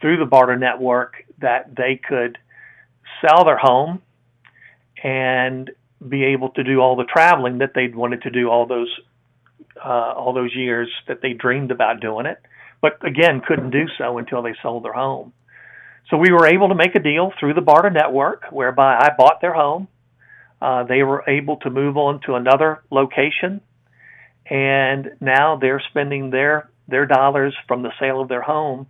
through 0.03 0.19
the 0.19 0.27
barter 0.27 0.59
network 0.59 1.15
that 1.39 1.75
they 1.75 1.99
could 2.07 2.37
sell 3.23 3.47
their 3.47 3.57
home 3.57 4.03
and 5.03 5.71
be 6.07 6.25
able 6.25 6.51
to 6.51 6.63
do 6.63 6.81
all 6.81 6.97
the 6.97 7.07
traveling 7.11 7.57
that 7.61 7.71
they'd 7.75 7.95
wanted 7.95 8.21
to 8.25 8.31
do 8.31 8.51
all 8.51 8.67
those 8.67 8.95
uh, 9.83 10.13
all 10.15 10.35
those 10.35 10.55
years 10.55 10.91
that 11.09 11.23
they 11.23 11.33
dreamed 11.33 11.71
about 11.71 12.01
doing 12.01 12.27
it, 12.27 12.37
but 12.81 13.05
again 13.07 13.43
couldn't 13.47 13.71
do 13.71 13.87
so 13.99 14.19
until 14.19 14.43
they 14.43 14.55
sold 14.63 14.85
their 14.85 14.93
home. 14.93 15.33
So 16.09 16.17
we 16.17 16.33
were 16.33 16.47
able 16.47 16.69
to 16.69 16.75
make 16.75 16.95
a 16.95 17.01
deal 17.01 17.33
through 17.39 17.55
the 17.55 17.61
barter 17.61 17.91
network 17.91 18.45
whereby 18.51 18.97
I 18.97 19.11
bought 19.17 19.41
their 19.41 19.55
home. 19.55 19.87
Uh, 20.61 20.85
they 20.85 21.03
were 21.03 21.25
able 21.29 21.57
to 21.59 21.71
move 21.71 21.97
on 21.97 22.21
to 22.27 22.35
another 22.35 22.83
location, 22.91 23.61
and 24.45 25.13
now 25.21 25.57
they're 25.57 25.83
spending 25.91 26.31
their 26.31 26.69
their 26.89 27.07
dollars 27.07 27.55
from 27.69 27.83
the 27.83 27.93
sale 28.01 28.21
of 28.21 28.29
their 28.29 28.43
home 28.43 28.87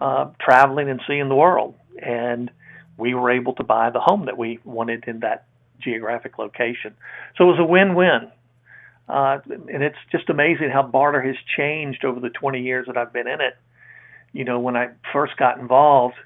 uh, 0.00 0.30
traveling 0.40 0.88
and 0.88 1.00
seeing 1.06 1.28
the 1.28 1.34
world. 1.34 1.74
And 2.00 2.50
we 2.96 3.14
were 3.14 3.30
able 3.30 3.54
to 3.54 3.64
buy 3.64 3.90
the 3.90 4.00
home 4.00 4.26
that 4.26 4.36
we 4.36 4.60
wanted 4.64 5.04
in 5.06 5.20
that 5.20 5.46
geographic 5.80 6.38
location. 6.38 6.94
So 7.36 7.44
it 7.44 7.52
was 7.52 7.60
a 7.60 7.64
win-win. 7.64 8.30
Uh, 9.08 9.38
and 9.48 9.82
it's 9.82 9.96
just 10.12 10.28
amazing 10.28 10.70
how 10.70 10.82
barter 10.82 11.22
has 11.22 11.36
changed 11.56 12.04
over 12.04 12.20
the 12.20 12.30
20 12.30 12.60
years 12.60 12.86
that 12.86 12.96
I've 12.96 13.12
been 13.12 13.26
in 13.26 13.40
it. 13.40 13.56
You 14.32 14.44
know, 14.44 14.60
when 14.60 14.76
I 14.76 14.88
first 15.12 15.36
got 15.36 15.58
involved, 15.58 16.16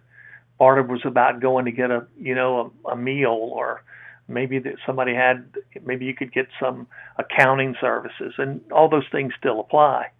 barter 0.59 0.83
was 0.83 1.03
about 1.05 1.41
going 1.41 1.67
to 1.67 1.73
get 1.73 1.91
a, 1.91 2.07
you 2.21 2.35
know, 2.35 2.73
a, 2.87 2.91
a 2.91 2.97
meal 2.97 3.51
or 3.53 3.85
maybe 4.29 4.59
that 4.59 4.75
somebody 4.87 5.15
had, 5.15 5.53
maybe 5.85 6.07
you 6.07 6.15
could 6.15 6.33
get 6.33 6.49
some 6.61 6.87
accounting 7.19 7.75
services, 7.81 8.35
and 8.39 8.61
all 8.73 8.89
those 8.89 9.07
things 9.13 9.33
still 9.39 9.61
apply. 9.61 10.11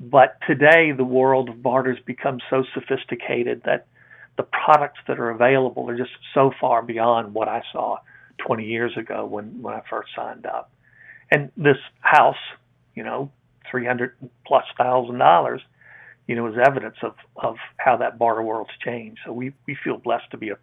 But 0.00 0.38
today, 0.46 0.92
the 0.92 1.04
world 1.04 1.48
of 1.48 1.62
barter 1.62 1.94
has 1.94 2.04
become 2.04 2.38
so 2.50 2.64
sophisticated 2.74 3.62
that 3.64 3.86
the 4.36 4.44
products 4.44 5.00
that 5.08 5.18
are 5.18 5.30
available 5.30 5.90
are 5.90 5.96
just 5.96 6.12
so 6.32 6.52
far 6.60 6.82
beyond 6.82 7.34
what 7.34 7.48
I 7.48 7.62
saw 7.72 7.98
20 8.46 8.64
years 8.64 8.96
ago 8.96 9.26
when, 9.26 9.60
when 9.60 9.74
I 9.74 9.82
first 9.90 10.10
signed 10.14 10.46
up. 10.46 10.70
And 11.30 11.50
this 11.56 11.76
house, 12.00 12.36
you 12.94 13.04
know, 13.04 13.30
300 13.70 14.14
plus 14.46 14.64
thousand 14.76 15.18
dollars, 15.18 15.60
you 16.26 16.34
know, 16.34 16.46
is 16.46 16.54
evidence 16.62 16.96
of, 17.02 17.14
of 17.36 17.56
how 17.76 17.96
that 17.96 18.18
barter 18.18 18.42
world's 18.42 18.70
changed. 18.84 19.20
So 19.24 19.32
we, 19.32 19.52
we 19.66 19.76
feel 19.82 19.98
blessed 19.98 20.30
to 20.32 20.36
be 20.36 20.50
a, 20.50 20.58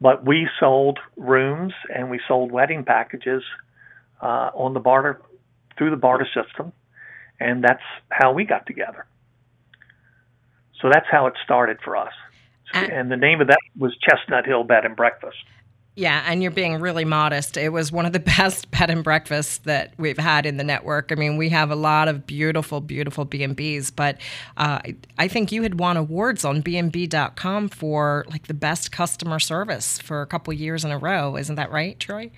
But 0.00 0.24
we 0.24 0.48
sold 0.58 0.98
rooms 1.16 1.74
and 1.94 2.10
we 2.10 2.20
sold 2.26 2.52
wedding 2.52 2.84
packages 2.84 3.42
uh, 4.22 4.50
on 4.54 4.72
the 4.74 4.80
barter 4.80 5.20
through 5.76 5.90
the 5.90 5.96
barter 5.96 6.26
system, 6.34 6.72
and 7.38 7.62
that's 7.62 7.82
how 8.10 8.32
we 8.32 8.44
got 8.44 8.66
together. 8.66 9.06
So 10.80 10.88
that's 10.90 11.06
how 11.10 11.26
it 11.26 11.34
started 11.44 11.78
for 11.84 11.96
us. 11.96 12.12
And 12.90 13.10
the 13.10 13.16
name 13.16 13.40
of 13.40 13.48
that 13.48 13.58
was 13.78 13.96
Chestnut 13.98 14.46
Hill 14.46 14.64
Bed 14.64 14.84
and 14.84 14.96
Breakfast. 14.96 15.36
Yeah, 16.00 16.24
and 16.26 16.42
you're 16.42 16.50
being 16.50 16.80
really 16.80 17.04
modest. 17.04 17.58
It 17.58 17.68
was 17.74 17.92
one 17.92 18.06
of 18.06 18.14
the 18.14 18.20
best 18.38 18.70
bed 18.70 18.88
and 18.88 19.04
breakfasts 19.04 19.58
that 19.58 19.92
we've 19.98 20.16
had 20.16 20.46
in 20.46 20.56
the 20.56 20.64
network. 20.64 21.12
I 21.12 21.14
mean, 21.14 21.36
we 21.36 21.50
have 21.50 21.70
a 21.70 21.74
lot 21.74 22.08
of 22.08 22.26
beautiful, 22.26 22.80
beautiful 22.80 23.26
B&Bs, 23.26 23.92
but 23.94 24.16
uh, 24.56 24.80
I 25.18 25.28
think 25.28 25.52
you 25.52 25.62
had 25.62 25.78
won 25.78 25.98
awards 25.98 26.42
on 26.42 26.62
B&B.com 26.62 27.68
for 27.68 28.24
like 28.30 28.46
the 28.46 28.54
best 28.54 28.92
customer 28.92 29.38
service 29.38 29.98
for 29.98 30.22
a 30.22 30.26
couple 30.26 30.54
years 30.54 30.86
in 30.86 30.90
a 30.90 30.96
row. 30.96 31.36
Isn't 31.36 31.56
that 31.56 31.70
right, 31.70 32.00
Troy? 32.00 32.30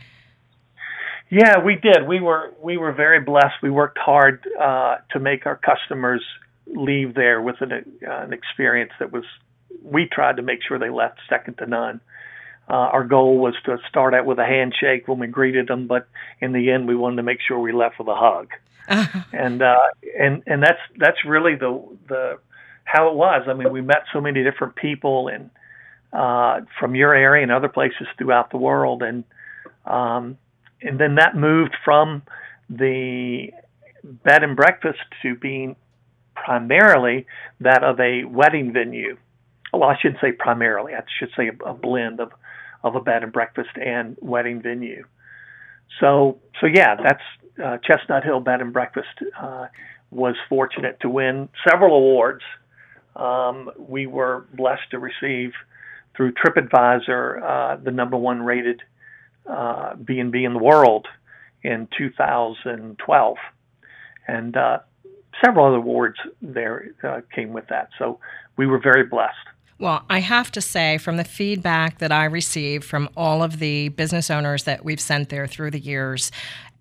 Yeah, 1.31 1.63
we 1.65 1.77
did. 1.77 2.09
We 2.09 2.19
were 2.19 2.53
we 2.61 2.77
were 2.77 2.93
very 2.93 3.21
blessed. 3.21 3.63
We 3.63 3.71
worked 3.71 3.97
hard 3.97 4.45
uh, 4.61 4.97
to 5.13 5.21
make 5.21 5.47
our 5.47 5.57
customers 5.57 6.23
leave 6.67 7.15
there 7.15 7.41
with 7.41 7.61
an, 7.61 7.73
uh, 7.73 8.11
an 8.11 8.33
experience 8.33 8.91
that 8.99 9.13
was. 9.13 9.25
We 9.85 10.07
tried 10.07 10.37
to 10.37 10.43
make 10.43 10.59
sure 10.67 10.81
they 10.81 10.91
left 10.91 11.21
second 11.31 11.59
to 11.59 11.67
none. 11.67 12.01
Uh, 12.69 12.75
our 12.75 13.05
goal 13.05 13.39
was 13.39 13.55
to 13.65 13.77
start 13.89 14.15
out 14.15 14.25
with 14.25 14.39
a 14.39 14.45
handshake 14.45 15.09
when 15.09 15.19
we 15.19 15.27
greeted 15.27 15.69
them, 15.69 15.87
but 15.87 16.09
in 16.41 16.53
the 16.53 16.71
end, 16.71 16.89
we 16.89 16.95
wanted 16.95 17.17
to 17.17 17.23
make 17.23 17.39
sure 17.47 17.59
we 17.59 17.73
left 17.73 17.99
with 17.99 18.09
a 18.09 18.15
hug. 18.15 18.49
and 19.33 19.63
uh, 19.63 19.77
and 20.19 20.43
and 20.47 20.63
that's 20.63 20.81
that's 20.99 21.25
really 21.25 21.55
the 21.55 21.83
the 22.09 22.39
how 22.85 23.09
it 23.09 23.15
was. 23.15 23.43
I 23.49 23.55
mean, 23.55 23.73
we 23.73 23.81
met 23.81 24.05
so 24.13 24.21
many 24.21 24.43
different 24.43 24.77
people 24.77 25.29
and 25.29 25.51
uh, 26.13 26.61
from 26.79 26.95
your 26.95 27.15
area 27.15 27.43
and 27.43 27.53
other 27.53 27.69
places 27.69 28.07
throughout 28.19 28.51
the 28.51 28.59
world, 28.59 29.03
and 29.03 29.25
um, 29.87 30.37
and 30.81 30.99
then 30.99 31.17
that 31.17 31.37
moved 31.37 31.77
from 31.85 32.23
the 32.69 33.51
bed 34.03 34.43
and 34.43 34.57
breakfast 34.57 34.99
to 35.23 35.37
being 35.37 35.77
primarily 36.35 37.27
that 37.61 37.85
of 37.85 38.01
a 38.01 38.25
wedding 38.25 38.73
venue. 38.73 39.17
Well, 39.73 39.85
I 39.85 39.97
shouldn't 40.01 40.21
say 40.21 40.33
primarily. 40.33 40.95
I 40.95 41.03
should 41.19 41.31
say 41.37 41.49
a, 41.49 41.71
a 41.71 41.75
blend 41.75 42.21
of 42.21 42.33
of 42.85 42.95
a 42.97 43.01
bed 43.01 43.23
and 43.23 43.33
breakfast 43.33 43.71
and 43.77 44.17
wedding 44.21 44.61
venue. 44.63 45.05
So, 46.01 46.39
so 46.61 46.67
yeah, 46.67 46.97
that's 46.97 47.23
uh, 47.63 47.79
Chestnut 47.79 48.25
Hill 48.25 48.41
Bed 48.41 48.61
and 48.61 48.73
Breakfast 48.73 49.09
uh, 49.41 49.67
was 50.11 50.35
fortunate 50.49 50.99
to 51.01 51.09
win 51.09 51.49
several 51.69 51.97
awards. 51.97 52.43
Um, 53.15 53.71
we 53.79 54.07
were 54.07 54.47
blessed 54.55 54.91
to 54.91 54.99
receive 54.99 55.53
through 56.17 56.33
TripAdvisor 56.33 57.43
uh, 57.43 57.77
the 57.83 57.91
number 57.91 58.17
one 58.17 58.43
rated 58.43 58.83
uh, 59.47 59.95
B&B 59.97 60.45
in 60.45 60.53
the 60.53 60.59
world 60.59 61.07
in 61.63 61.89
2012, 61.97 63.37
and 64.29 64.57
uh, 64.57 64.79
several 65.45 65.67
other 65.67 65.77
awards 65.77 66.17
there 66.41 66.95
uh, 67.03 67.21
came 67.35 67.53
with 67.53 67.67
that. 67.69 67.89
So 67.99 68.19
we 68.57 68.67
were 68.67 68.79
very 68.79 69.05
blessed. 69.05 69.37
Well, 69.83 70.05
I 70.09 70.21
have 70.21 70.53
to 70.53 70.61
say, 70.61 70.97
from 70.99 71.17
the 71.17 71.25
feedback 71.25 71.99
that 71.99 72.13
I 72.13 72.27
received 72.27 72.85
from 72.85 73.09
all 73.17 73.43
of 73.43 73.59
the 73.59 73.89
business 73.89 74.31
owners 74.31 74.63
that 74.63 74.85
we've 74.85 75.01
sent 75.01 75.29
there 75.29 75.49
through 75.49 75.73
the 75.73 75.81
years, 75.81 76.31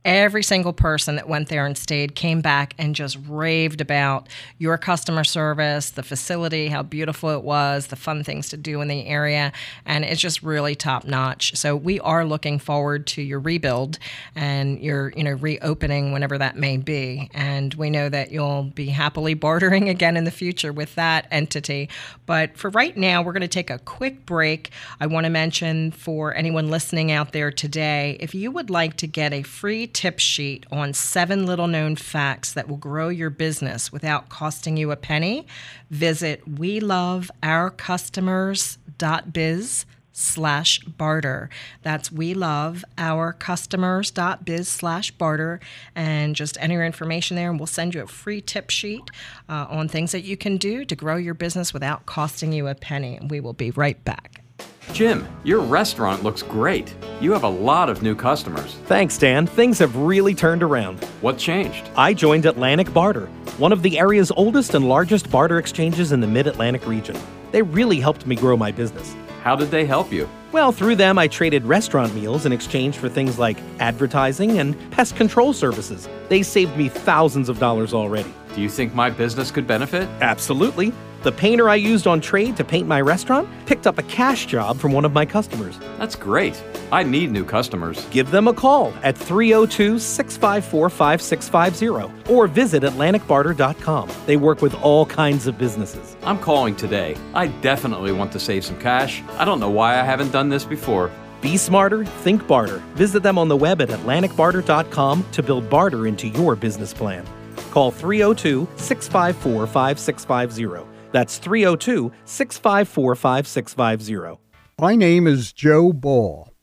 every 0.03 0.41
single 0.41 0.73
person 0.73 1.15
that 1.15 1.29
went 1.29 1.49
there 1.49 1.65
and 1.65 1.77
stayed 1.77 2.15
came 2.15 2.41
back 2.41 2.73
and 2.79 2.95
just 2.95 3.17
raved 3.27 3.81
about 3.81 4.27
your 4.57 4.77
customer 4.77 5.23
service, 5.23 5.91
the 5.91 6.01
facility, 6.01 6.69
how 6.69 6.81
beautiful 6.81 7.29
it 7.29 7.43
was, 7.43 7.87
the 7.87 7.95
fun 7.95 8.23
things 8.23 8.49
to 8.49 8.57
do 8.57 8.81
in 8.81 8.87
the 8.87 9.05
area, 9.05 9.51
and 9.85 10.03
it's 10.03 10.19
just 10.19 10.41
really 10.41 10.73
top 10.73 11.05
notch. 11.05 11.55
So 11.55 11.75
we 11.75 11.99
are 11.99 12.25
looking 12.25 12.57
forward 12.57 13.05
to 13.07 13.21
your 13.21 13.39
rebuild 13.39 13.99
and 14.35 14.79
your 14.81 15.09
you 15.15 15.23
know 15.23 15.33
reopening 15.33 16.11
whenever 16.11 16.37
that 16.37 16.55
may 16.55 16.77
be, 16.77 17.29
and 17.33 17.73
we 17.75 17.89
know 17.89 18.09
that 18.09 18.31
you'll 18.31 18.63
be 18.63 18.87
happily 18.87 19.35
bartering 19.35 19.87
again 19.87 20.17
in 20.17 20.23
the 20.23 20.31
future 20.31 20.73
with 20.73 20.95
that 20.95 21.27
entity. 21.29 21.89
But 22.25 22.57
for 22.57 22.69
right 22.71 22.97
now, 22.97 23.21
we're 23.21 23.33
going 23.33 23.41
to 23.41 23.47
take 23.47 23.69
a 23.69 23.79
quick 23.79 24.25
break. 24.25 24.71
I 24.99 25.05
want 25.05 25.25
to 25.25 25.29
mention 25.29 25.91
for 25.91 26.33
anyone 26.33 26.69
listening 26.71 27.11
out 27.11 27.33
there 27.33 27.51
today, 27.51 28.17
if 28.19 28.33
you 28.33 28.49
would 28.51 28.69
like 28.69 28.97
to 28.97 29.07
get 29.07 29.33
a 29.33 29.43
free 29.43 29.87
tip 29.93 30.19
sheet 30.19 30.65
on 30.71 30.93
seven 30.93 31.45
little 31.45 31.67
known 31.67 31.95
facts 31.95 32.53
that 32.53 32.67
will 32.67 32.77
grow 32.77 33.09
your 33.09 33.29
business 33.29 33.91
without 33.91 34.29
costing 34.29 34.77
you 34.77 34.91
a 34.91 34.95
penny, 34.95 35.45
visit 35.89 36.47
we 36.47 36.79
love 36.79 37.29
our 37.43 37.69
customers.biz 37.69 39.85
slash 40.13 40.79
barter. 40.79 41.49
That's 41.83 42.11
we 42.11 42.33
love 42.33 42.83
our 42.97 43.33
customers.biz 43.33 44.67
slash 44.67 45.11
barter 45.11 45.59
and 45.95 46.35
just 46.35 46.57
enter 46.59 46.75
your 46.75 46.85
information 46.85 47.35
there 47.35 47.49
and 47.49 47.59
we'll 47.59 47.67
send 47.67 47.95
you 47.95 48.01
a 48.01 48.07
free 48.07 48.41
tip 48.41 48.69
sheet 48.69 49.03
uh, 49.49 49.67
on 49.69 49.87
things 49.87 50.11
that 50.11 50.23
you 50.23 50.37
can 50.37 50.57
do 50.57 50.85
to 50.85 50.95
grow 50.95 51.15
your 51.15 51.33
business 51.33 51.73
without 51.73 52.05
costing 52.05 52.51
you 52.51 52.67
a 52.67 52.75
penny. 52.75 53.19
We 53.27 53.39
will 53.39 53.53
be 53.53 53.71
right 53.71 54.03
back. 54.03 54.40
Jim, 54.93 55.27
your 55.43 55.61
restaurant 55.61 56.21
looks 56.21 56.43
great. 56.43 56.93
You 57.21 57.31
have 57.31 57.43
a 57.43 57.49
lot 57.49 57.89
of 57.89 58.03
new 58.03 58.13
customers. 58.13 58.75
Thanks, 58.85 59.17
Dan. 59.17 59.47
Things 59.47 59.79
have 59.79 59.95
really 59.95 60.35
turned 60.35 60.63
around. 60.63 61.03
What 61.21 61.37
changed? 61.37 61.89
I 61.95 62.13
joined 62.13 62.45
Atlantic 62.45 62.93
Barter, 62.93 63.27
one 63.57 63.71
of 63.71 63.83
the 63.83 63.97
area's 63.97 64.31
oldest 64.31 64.73
and 64.73 64.87
largest 64.87 65.31
barter 65.31 65.59
exchanges 65.59 66.11
in 66.11 66.19
the 66.19 66.27
mid 66.27 66.45
Atlantic 66.45 66.85
region. 66.85 67.17
They 67.51 67.61
really 67.61 67.99
helped 67.99 68.27
me 68.27 68.35
grow 68.35 68.57
my 68.57 68.71
business. 68.71 69.15
How 69.43 69.55
did 69.55 69.71
they 69.71 69.85
help 69.85 70.11
you? 70.11 70.29
Well, 70.51 70.71
through 70.71 70.97
them, 70.97 71.17
I 71.17 71.27
traded 71.27 71.63
restaurant 71.65 72.13
meals 72.13 72.45
in 72.45 72.51
exchange 72.51 72.97
for 72.97 73.07
things 73.07 73.39
like 73.39 73.57
advertising 73.79 74.59
and 74.59 74.75
pest 74.91 75.15
control 75.15 75.53
services. 75.53 76.09
They 76.27 76.43
saved 76.43 76.75
me 76.77 76.89
thousands 76.89 77.49
of 77.49 77.57
dollars 77.57 77.93
already. 77.93 78.31
Do 78.53 78.61
you 78.61 78.69
think 78.69 78.93
my 78.93 79.09
business 79.09 79.49
could 79.49 79.65
benefit? 79.65 80.07
Absolutely. 80.19 80.91
The 81.23 81.31
painter 81.31 81.69
I 81.69 81.75
used 81.75 82.07
on 82.07 82.19
trade 82.19 82.57
to 82.57 82.63
paint 82.63 82.87
my 82.87 82.99
restaurant 82.99 83.47
picked 83.67 83.85
up 83.85 83.99
a 83.99 84.03
cash 84.03 84.47
job 84.47 84.79
from 84.79 84.91
one 84.91 85.05
of 85.05 85.13
my 85.13 85.23
customers. 85.23 85.77
That's 85.99 86.15
great. 86.15 86.59
I 86.91 87.03
need 87.03 87.31
new 87.31 87.45
customers. 87.45 88.03
Give 88.09 88.31
them 88.31 88.47
a 88.47 88.53
call 88.53 88.91
at 89.03 89.15
302 89.15 89.99
654 89.99 90.89
5650 90.89 92.33
or 92.33 92.47
visit 92.47 92.81
AtlanticBarter.com. 92.81 94.09
They 94.25 94.35
work 94.35 94.63
with 94.63 94.73
all 94.81 95.05
kinds 95.05 95.45
of 95.45 95.59
businesses. 95.59 96.17
I'm 96.23 96.39
calling 96.39 96.75
today. 96.75 97.15
I 97.35 97.47
definitely 97.47 98.11
want 98.13 98.31
to 98.31 98.39
save 98.39 98.65
some 98.65 98.79
cash. 98.79 99.21
I 99.37 99.45
don't 99.45 99.59
know 99.59 99.69
why 99.69 99.99
I 99.99 100.03
haven't 100.03 100.31
done 100.31 100.49
this 100.49 100.65
before. 100.65 101.11
Be 101.39 101.55
smarter, 101.55 102.03
think 102.03 102.47
barter. 102.47 102.77
Visit 102.95 103.21
them 103.21 103.37
on 103.37 103.47
the 103.47 103.57
web 103.57 103.79
at 103.81 103.89
AtlanticBarter.com 103.89 105.25
to 105.33 105.43
build 105.43 105.69
barter 105.69 106.07
into 106.07 106.29
your 106.29 106.55
business 106.55 106.95
plan. 106.95 107.27
Call 107.69 107.91
302 107.91 108.67
654 108.75 109.67
5650. 109.67 110.90
That's 111.11 111.37
302 111.37 112.11
654 112.25 113.15
5650. 113.15 114.41
My 114.79 114.95
name 114.95 115.27
is 115.27 115.51
Joe 115.51 115.91
Ball. 115.91 116.53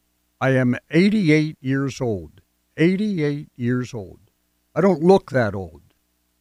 I 0.41 0.51
am 0.51 0.77
88 0.91 1.59
years 1.61 2.01
old. 2.01 2.41
88 2.77 3.51
years 3.57 3.93
old. 3.93 4.21
I 4.75 4.81
don't 4.81 5.03
look 5.03 5.31
that 5.31 5.55
old, 5.55 5.83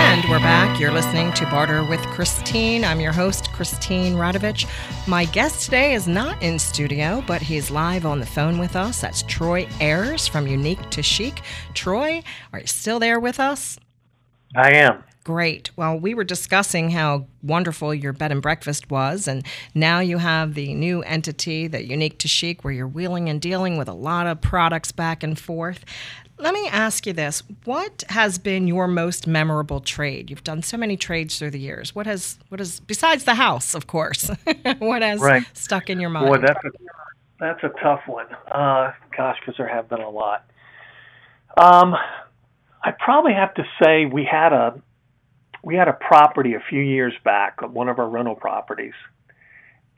And 0.02 0.28
we're 0.28 0.38
back. 0.40 0.80
You're 0.80 0.90
listening 0.90 1.32
to 1.34 1.44
Barter 1.46 1.84
with 1.84 2.00
Christine. 2.08 2.84
I'm 2.84 3.00
your 3.00 3.12
host, 3.12 3.52
Christine 3.52 4.14
Radovich. 4.14 4.66
My 5.06 5.26
guest 5.26 5.64
today 5.64 5.94
is 5.94 6.08
not 6.08 6.42
in 6.42 6.58
studio, 6.58 7.22
but 7.26 7.40
he's 7.40 7.70
live 7.70 8.04
on 8.04 8.18
the 8.18 8.26
phone 8.26 8.58
with 8.58 8.74
us. 8.74 9.00
That's 9.00 9.22
Troy 9.22 9.68
Ayers 9.80 10.26
from 10.26 10.48
Unique 10.48 10.90
to 10.90 11.02
Chic. 11.02 11.42
Troy, 11.74 12.22
are 12.52 12.60
you 12.60 12.66
still 12.66 12.98
there 12.98 13.20
with 13.20 13.38
us? 13.38 13.78
I 14.56 14.72
am. 14.72 15.04
Great. 15.22 15.70
Well, 15.76 15.98
we 15.98 16.14
were 16.14 16.24
discussing 16.24 16.90
how 16.90 17.26
wonderful 17.42 17.94
your 17.94 18.14
bed 18.14 18.32
and 18.32 18.40
breakfast 18.40 18.90
was, 18.90 19.28
and 19.28 19.44
now 19.74 20.00
you 20.00 20.16
have 20.16 20.54
the 20.54 20.72
new 20.72 21.02
entity, 21.02 21.66
the 21.66 21.84
Unique 21.84 22.18
to 22.20 22.28
Chic, 22.28 22.64
where 22.64 22.72
you're 22.72 22.88
wheeling 22.88 23.28
and 23.28 23.38
dealing 23.38 23.76
with 23.76 23.86
a 23.86 23.92
lot 23.92 24.26
of 24.26 24.40
products 24.40 24.92
back 24.92 25.22
and 25.22 25.38
forth. 25.38 25.84
Let 26.38 26.54
me 26.54 26.66
ask 26.68 27.06
you 27.06 27.12
this: 27.12 27.42
What 27.64 28.02
has 28.08 28.38
been 28.38 28.66
your 28.66 28.88
most 28.88 29.26
memorable 29.26 29.80
trade? 29.80 30.30
You've 30.30 30.42
done 30.42 30.62
so 30.62 30.78
many 30.78 30.96
trades 30.96 31.38
through 31.38 31.50
the 31.50 31.60
years. 31.60 31.94
What 31.94 32.06
has, 32.06 32.38
what 32.48 32.58
has, 32.58 32.80
besides 32.80 33.24
the 33.24 33.34
house, 33.34 33.74
of 33.74 33.86
course, 33.86 34.30
what 34.78 35.02
has 35.02 35.20
right. 35.20 35.44
stuck 35.52 35.90
in 35.90 36.00
your 36.00 36.08
mind? 36.08 36.28
Boy, 36.28 36.38
that's 36.38 36.64
a, 36.64 36.70
that's 37.38 37.62
a 37.62 37.68
tough 37.82 38.00
one. 38.06 38.26
Uh, 38.50 38.92
gosh, 39.14 39.36
because 39.40 39.58
there 39.58 39.68
have 39.68 39.86
been 39.90 40.00
a 40.00 40.08
lot. 40.08 40.46
Um, 41.58 41.94
I 42.82 42.92
probably 42.92 43.34
have 43.34 43.52
to 43.54 43.64
say 43.82 44.06
we 44.06 44.24
had 44.24 44.54
a 44.54 44.80
we 45.62 45.76
had 45.76 45.88
a 45.88 45.92
property 45.92 46.54
a 46.54 46.60
few 46.68 46.80
years 46.80 47.12
back, 47.24 47.60
one 47.62 47.88
of 47.88 47.98
our 47.98 48.08
rental 48.08 48.34
properties, 48.34 48.94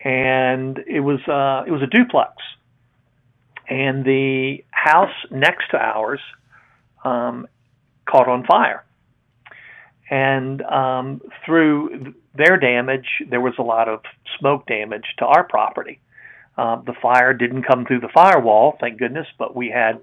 and 0.00 0.78
it 0.86 1.00
was 1.00 1.20
uh, 1.28 1.64
it 1.66 1.70
was 1.70 1.82
a 1.82 1.86
duplex, 1.86 2.32
and 3.68 4.04
the 4.04 4.64
house 4.70 5.14
next 5.30 5.70
to 5.70 5.78
ours 5.78 6.20
um, 7.04 7.46
caught 8.06 8.28
on 8.28 8.44
fire, 8.44 8.84
and 10.10 10.62
um, 10.62 11.20
through 11.44 12.14
their 12.34 12.56
damage, 12.56 13.06
there 13.28 13.40
was 13.40 13.54
a 13.58 13.62
lot 13.62 13.88
of 13.88 14.00
smoke 14.38 14.66
damage 14.66 15.04
to 15.18 15.26
our 15.26 15.44
property. 15.44 16.00
Uh, 16.56 16.76
the 16.82 16.94
fire 17.00 17.32
didn't 17.32 17.62
come 17.62 17.86
through 17.86 18.00
the 18.00 18.10
firewall, 18.12 18.76
thank 18.80 18.98
goodness, 18.98 19.26
but 19.38 19.54
we 19.56 19.70
had 19.70 20.00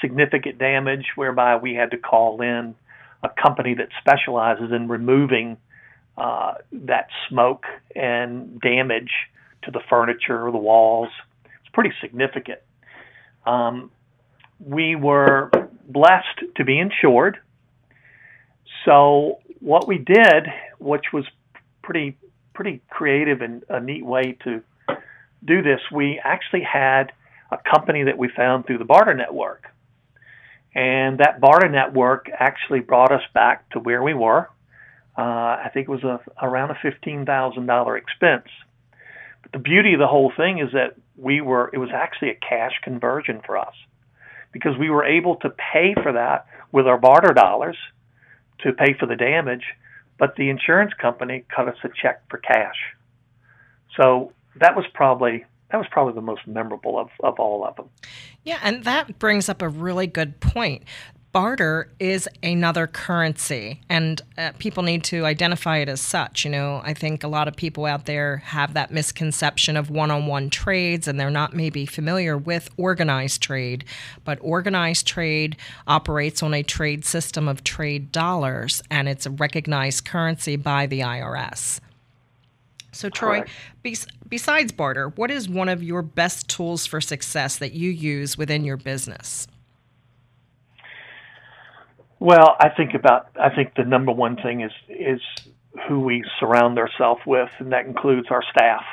significant 0.00 0.58
damage 0.58 1.06
whereby 1.16 1.56
we 1.56 1.74
had 1.74 1.90
to 1.90 1.98
call 1.98 2.40
in 2.40 2.74
a 3.22 3.28
company 3.28 3.74
that 3.74 3.88
specializes 4.00 4.72
in 4.72 4.88
removing 4.88 5.56
uh, 6.16 6.54
that 6.72 7.08
smoke 7.28 7.64
and 7.94 8.60
damage 8.60 9.10
to 9.62 9.70
the 9.70 9.80
furniture 9.88 10.46
or 10.46 10.50
the 10.50 10.58
walls. 10.58 11.08
It's 11.44 11.72
pretty 11.72 11.92
significant. 12.00 12.60
Um, 13.46 13.90
we 14.58 14.96
were 14.96 15.50
blessed 15.88 16.54
to 16.56 16.64
be 16.64 16.78
insured. 16.78 17.38
So 18.84 19.38
what 19.60 19.86
we 19.86 19.98
did, 19.98 20.46
which 20.78 21.06
was 21.12 21.24
pretty 21.82 22.16
pretty 22.54 22.82
creative 22.90 23.40
and 23.40 23.64
a 23.70 23.80
neat 23.80 24.04
way 24.04 24.36
to 24.44 24.62
do 25.44 25.62
this, 25.62 25.80
we 25.90 26.20
actually 26.22 26.62
had 26.62 27.12
a 27.50 27.56
company 27.56 28.04
that 28.04 28.18
we 28.18 28.28
found 28.28 28.66
through 28.66 28.78
the 28.78 28.84
barter 28.84 29.14
network 29.14 29.64
and 30.74 31.18
that 31.18 31.40
barter 31.40 31.68
network 31.68 32.30
actually 32.32 32.80
brought 32.80 33.12
us 33.12 33.22
back 33.34 33.68
to 33.70 33.80
where 33.80 34.02
we 34.02 34.14
were. 34.14 34.48
Uh, 35.18 35.22
I 35.22 35.70
think 35.74 35.88
it 35.88 35.90
was 35.90 36.04
a, 36.04 36.20
around 36.42 36.70
a 36.70 36.74
$15,000 36.74 37.98
expense. 37.98 38.48
But 39.42 39.52
the 39.52 39.58
beauty 39.58 39.94
of 39.94 39.98
the 39.98 40.06
whole 40.06 40.32
thing 40.36 40.58
is 40.58 40.72
that 40.72 40.94
we 41.16 41.40
were, 41.40 41.70
it 41.72 41.78
was 41.78 41.90
actually 41.92 42.30
a 42.30 42.34
cash 42.36 42.72
conversion 42.82 43.40
for 43.44 43.58
us 43.58 43.74
because 44.52 44.76
we 44.78 44.90
were 44.90 45.04
able 45.04 45.36
to 45.36 45.50
pay 45.50 45.94
for 46.02 46.12
that 46.12 46.46
with 46.72 46.86
our 46.86 46.98
barter 46.98 47.32
dollars 47.32 47.76
to 48.60 48.72
pay 48.72 48.94
for 48.98 49.06
the 49.06 49.16
damage, 49.16 49.64
but 50.18 50.36
the 50.36 50.50
insurance 50.50 50.92
company 51.00 51.44
cut 51.54 51.68
us 51.68 51.76
a 51.84 51.88
check 52.00 52.22
for 52.28 52.38
cash. 52.38 52.76
So 53.96 54.32
that 54.56 54.76
was 54.76 54.84
probably 54.94 55.44
that 55.70 55.78
was 55.78 55.86
probably 55.90 56.14
the 56.14 56.20
most 56.20 56.46
memorable 56.46 56.98
of, 56.98 57.10
of 57.20 57.38
all 57.38 57.64
of 57.64 57.76
them. 57.76 57.88
Yeah, 58.44 58.58
and 58.62 58.84
that 58.84 59.18
brings 59.18 59.48
up 59.48 59.62
a 59.62 59.68
really 59.68 60.06
good 60.06 60.40
point. 60.40 60.84
Barter 61.32 61.92
is 62.00 62.28
another 62.42 62.88
currency 62.88 63.80
and 63.88 64.20
uh, 64.36 64.50
people 64.58 64.82
need 64.82 65.04
to 65.04 65.24
identify 65.24 65.76
it 65.76 65.88
as 65.88 66.00
such 66.00 66.44
you 66.44 66.50
know? 66.50 66.80
I 66.84 66.92
think 66.92 67.22
a 67.22 67.28
lot 67.28 67.46
of 67.46 67.54
people 67.54 67.86
out 67.86 68.06
there 68.06 68.38
have 68.38 68.74
that 68.74 68.90
misconception 68.90 69.76
of 69.76 69.90
one-on-one 69.90 70.50
trades 70.50 71.06
and 71.06 71.20
they're 71.20 71.30
not 71.30 71.54
maybe 71.54 71.86
familiar 71.86 72.36
with 72.36 72.68
organized 72.76 73.42
trade 73.42 73.84
but 74.24 74.38
organized 74.40 75.06
trade 75.06 75.56
operates 75.86 76.42
on 76.42 76.52
a 76.52 76.64
trade 76.64 77.04
system 77.04 77.46
of 77.46 77.62
trade 77.62 78.10
dollars 78.10 78.82
and 78.90 79.08
it's 79.08 79.24
a 79.24 79.30
recognized 79.30 80.04
currency 80.04 80.56
by 80.56 80.86
the 80.86 80.98
irs 80.98 81.78
so 82.90 83.08
troy 83.08 83.44
besides 84.30 84.72
barter 84.72 85.08
what 85.10 85.30
is 85.30 85.48
one 85.48 85.68
of 85.68 85.82
your 85.82 86.00
best 86.02 86.48
tools 86.48 86.86
for 86.86 87.00
success 87.00 87.58
that 87.58 87.72
you 87.72 87.90
use 87.90 88.38
within 88.38 88.64
your 88.64 88.76
business? 88.76 89.46
Well, 92.20 92.54
I 92.60 92.68
think 92.68 92.92
about 92.94 93.30
I 93.40 93.48
think 93.48 93.74
the 93.74 93.84
number 93.84 94.12
one 94.12 94.36
thing 94.36 94.60
is 94.60 94.72
is 94.88 95.20
who 95.88 96.00
we 96.00 96.22
surround 96.38 96.78
ourselves 96.78 97.22
with, 97.26 97.50
and 97.58 97.72
that 97.72 97.86
includes 97.86 98.28
our 98.30 98.42
staff. 98.50 98.84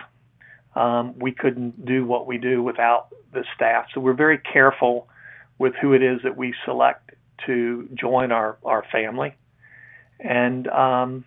Um, 0.76 1.13
we 1.19 1.34
couldn't 1.34 1.86
do 1.86 2.06
what 2.06 2.26
we 2.26 2.38
do 2.38 2.63
without 2.63 3.10
the 3.34 3.43
staff, 3.54 3.88
so 3.93 4.00
we're 4.00 4.13
very 4.13 4.38
careful 4.38 5.10
with 5.58 5.73
who 5.82 5.93
it 5.93 6.02
is 6.02 6.21
that 6.23 6.38
we 6.38 6.54
select 6.63 7.12
to 7.45 7.89
join 7.93 8.32
our 8.32 8.58
our 8.63 8.86
family, 8.93 9.36
and 10.21 10.67
um, 10.69 11.26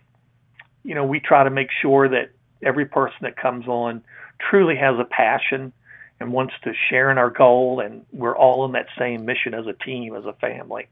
you 0.83 0.95
know 0.95 1.05
we 1.05 1.21
try 1.21 1.45
to 1.45 1.51
make 1.51 1.69
sure 1.83 2.09
that 2.09 2.31
every 2.63 2.87
person 2.87 3.19
that 3.23 3.37
comes 3.37 3.67
on 3.67 4.03
truly 4.51 4.77
has 4.77 4.99
a 4.99 5.05
passion 5.05 5.73
and 6.19 6.33
wants 6.33 6.55
to 6.65 6.73
share 6.89 7.11
in 7.11 7.19
our 7.19 7.31
goal, 7.31 7.81
and 7.81 8.05
we're 8.13 8.37
all 8.37 8.65
in 8.67 8.73
that 8.73 8.87
same 8.99 9.25
mission 9.25 9.55
as 9.55 9.67
a 9.67 9.73
team, 9.73 10.15
as 10.15 10.25
a 10.27 10.35
family. 10.35 10.89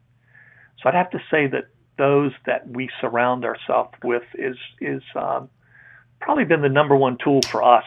So 0.83 0.89
I'd 0.89 0.95
have 0.95 1.11
to 1.11 1.21
say 1.31 1.47
that 1.49 1.69
those 1.99 2.33
that 2.47 2.69
we 2.69 2.89
surround 3.01 3.45
ourselves 3.45 3.93
with 4.03 4.23
is 4.35 4.57
is 4.81 5.03
um, 5.15 5.51
probably 6.21 6.45
been 6.45 6.63
the 6.63 6.69
number 6.69 6.97
one 6.97 7.19
tool 7.23 7.43
for 7.43 7.63
us 7.63 7.85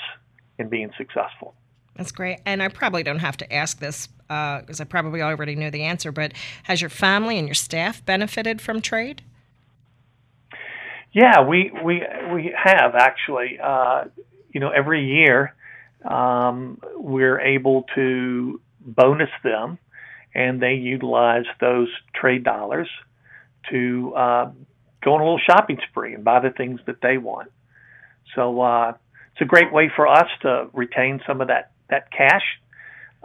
in 0.59 0.69
being 0.69 0.91
successful. 0.97 1.55
That's 1.95 2.11
great. 2.11 2.39
And 2.45 2.63
I 2.63 2.67
probably 2.67 3.03
don't 3.03 3.19
have 3.19 3.37
to 3.37 3.53
ask 3.53 3.79
this 3.79 4.07
because 4.07 4.79
uh, 4.79 4.83
I 4.83 4.85
probably 4.85 5.21
already 5.21 5.55
know 5.55 5.69
the 5.69 5.83
answer, 5.83 6.11
but 6.11 6.33
has 6.63 6.81
your 6.81 6.89
family 6.89 7.37
and 7.37 7.47
your 7.47 7.55
staff 7.55 8.05
benefited 8.05 8.61
from 8.61 8.81
trade? 8.81 9.23
Yeah, 11.13 11.41
we 11.41 11.71
we 11.84 12.04
we 12.34 12.54
have 12.56 12.95
actually. 12.95 13.60
Uh, 13.62 14.06
you 14.54 14.60
know, 14.60 14.69
every 14.69 15.06
year 15.06 15.54
um, 16.04 16.80
we're 16.95 17.39
able 17.39 17.86
to 17.95 18.60
bonus 18.82 19.30
them 19.43 19.78
and 20.34 20.62
they 20.62 20.74
utilize 20.74 21.45
those 21.60 21.89
trade 22.13 22.43
dollars 22.43 22.88
to 23.69 24.13
uh, 24.15 24.52
go 25.04 25.13
on 25.13 25.21
a 25.21 25.24
little 25.24 25.39
shopping 25.39 25.78
spree 25.89 26.13
and 26.13 26.24
buy 26.24 26.39
the 26.39 26.50
things 26.50 26.80
that 26.86 27.02
they 27.02 27.17
want. 27.17 27.52
So 28.36 28.62
uh, 28.62 28.93
it's 29.34 29.41
a 29.41 29.45
great 29.45 29.71
way 29.71 29.91
for 29.95 30.08
us 30.08 30.28
to 30.41 30.67
retain 30.74 31.21
some 31.28 31.41
of 31.41 31.47
that 31.47 31.71
that 31.89 32.10
cash, 32.12 32.43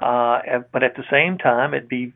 uh, 0.01 0.40
but 0.72 0.83
at 0.83 0.96
the 0.96 1.05
same 1.09 1.38
time, 1.38 1.72
it'd 1.72 1.88
be 1.88 2.12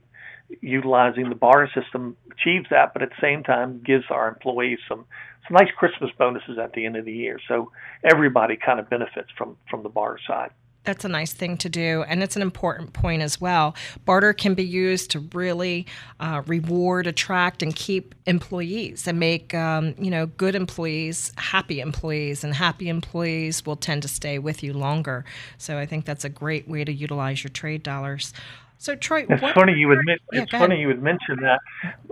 utilizing 0.60 1.28
the 1.28 1.36
barter 1.36 1.70
system 1.80 2.16
achieves 2.32 2.66
that, 2.70 2.92
but 2.92 3.02
at 3.02 3.10
the 3.10 3.20
same 3.20 3.44
time 3.44 3.80
gives 3.84 4.04
our 4.10 4.28
employees 4.28 4.80
some 4.88 5.04
nice 5.50 5.70
Christmas 5.76 6.10
bonuses 6.18 6.58
at 6.58 6.72
the 6.72 6.86
end 6.86 6.96
of 6.96 7.04
the 7.04 7.12
year. 7.12 7.38
So 7.48 7.72
everybody 8.04 8.56
kind 8.56 8.80
of 8.80 8.88
benefits 8.88 9.28
from 9.36 9.56
from 9.68 9.82
the 9.82 9.88
barter 9.88 10.20
side 10.26 10.50
that's 10.84 11.04
a 11.04 11.08
nice 11.08 11.32
thing 11.32 11.56
to 11.58 11.68
do, 11.68 12.04
and 12.08 12.22
it's 12.22 12.36
an 12.36 12.42
important 12.42 12.92
point 12.92 13.22
as 13.22 13.40
well. 13.40 13.74
Barter 14.04 14.32
can 14.32 14.54
be 14.54 14.64
used 14.64 15.10
to 15.10 15.20
really 15.34 15.86
uh, 16.18 16.42
reward, 16.46 17.06
attract, 17.06 17.62
and 17.62 17.74
keep 17.76 18.14
employees, 18.26 19.06
and 19.06 19.20
make 19.20 19.52
um, 19.54 19.94
you 19.98 20.10
know 20.10 20.26
good 20.26 20.54
employees 20.54 21.32
happy 21.36 21.80
employees, 21.80 22.44
and 22.44 22.54
happy 22.54 22.88
employees 22.88 23.66
will 23.66 23.76
tend 23.76 24.02
to 24.02 24.08
stay 24.08 24.38
with 24.38 24.62
you 24.62 24.72
longer. 24.72 25.24
So 25.58 25.78
I 25.78 25.86
think 25.86 26.06
that's 26.06 26.24
a 26.24 26.30
great 26.30 26.66
way 26.66 26.84
to 26.84 26.92
utilize 26.92 27.44
your 27.44 27.50
trade 27.50 27.82
dollars. 27.82 28.32
So 28.80 28.96
Troy, 28.96 29.26
it's 29.28 29.42
what, 29.42 29.54
funny 29.54 29.74
you 29.74 29.88
would 29.88 29.98
yeah, 30.06 30.16
it's 30.32 30.50
funny 30.50 30.80
you 30.80 30.86
would 30.86 31.02
mention 31.02 31.36
that. 31.42 31.60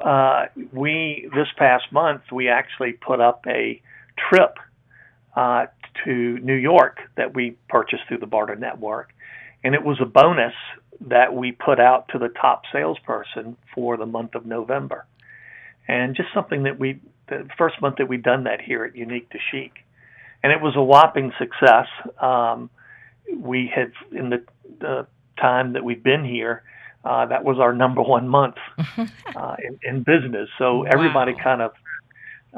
Uh, 0.07 0.46
we 0.70 1.26
this 1.35 1.48
past 1.57 1.90
month 1.90 2.20
we 2.31 2.50
actually 2.50 2.92
put 2.92 3.22
up 3.22 3.42
a 3.46 3.81
trip 4.28 4.59
uh, 5.35 5.66
to 6.04 6.38
New 6.40 6.54
York 6.54 6.98
that 7.16 7.35
we 7.35 7.57
purchased 7.70 8.02
through 8.07 8.18
the 8.18 8.26
Barter 8.26 8.54
Network. 8.54 9.14
And 9.64 9.74
it 9.74 9.83
was 9.83 9.98
a 10.02 10.04
bonus 10.04 10.52
that 11.00 11.35
we 11.35 11.52
put 11.52 11.81
out 11.81 12.09
to 12.11 12.18
the 12.18 12.28
top 12.28 12.64
salesperson 12.70 13.57
for 13.74 13.96
the 13.96 14.04
month 14.04 14.35
of 14.35 14.44
November. 14.44 15.07
And 15.87 16.14
just 16.14 16.28
something 16.35 16.64
that 16.64 16.78
we, 16.78 17.00
the 17.28 17.48
first 17.57 17.81
month 17.81 17.96
that 17.96 18.09
we'd 18.09 18.22
done 18.22 18.44
that 18.44 18.61
here 18.61 18.85
at 18.85 18.94
Unique 18.94 19.31
to 19.31 19.38
Chic. 19.50 19.72
And 20.42 20.52
it 20.52 20.61
was 20.61 20.76
a 20.76 20.83
whopping 20.83 21.33
success. 21.38 21.87
Um, 22.20 22.68
we 23.35 23.72
had, 23.74 23.92
in 24.12 24.28
the, 24.28 24.44
the 24.81 25.07
time 25.40 25.72
that 25.74 25.85
we've 25.85 26.03
been 26.03 26.24
here, 26.24 26.62
uh, 27.05 27.27
that 27.27 27.44
was 27.44 27.59
our 27.61 27.72
number 27.72 28.03
one 28.03 28.29
month 28.29 28.57
uh, 29.37 29.57
in, 29.66 29.79
in 29.85 30.03
business. 30.03 30.48
So 30.59 30.85
Wow. 30.85 30.90
everybody 30.92 31.35
kind 31.42 31.62
of 31.62 31.72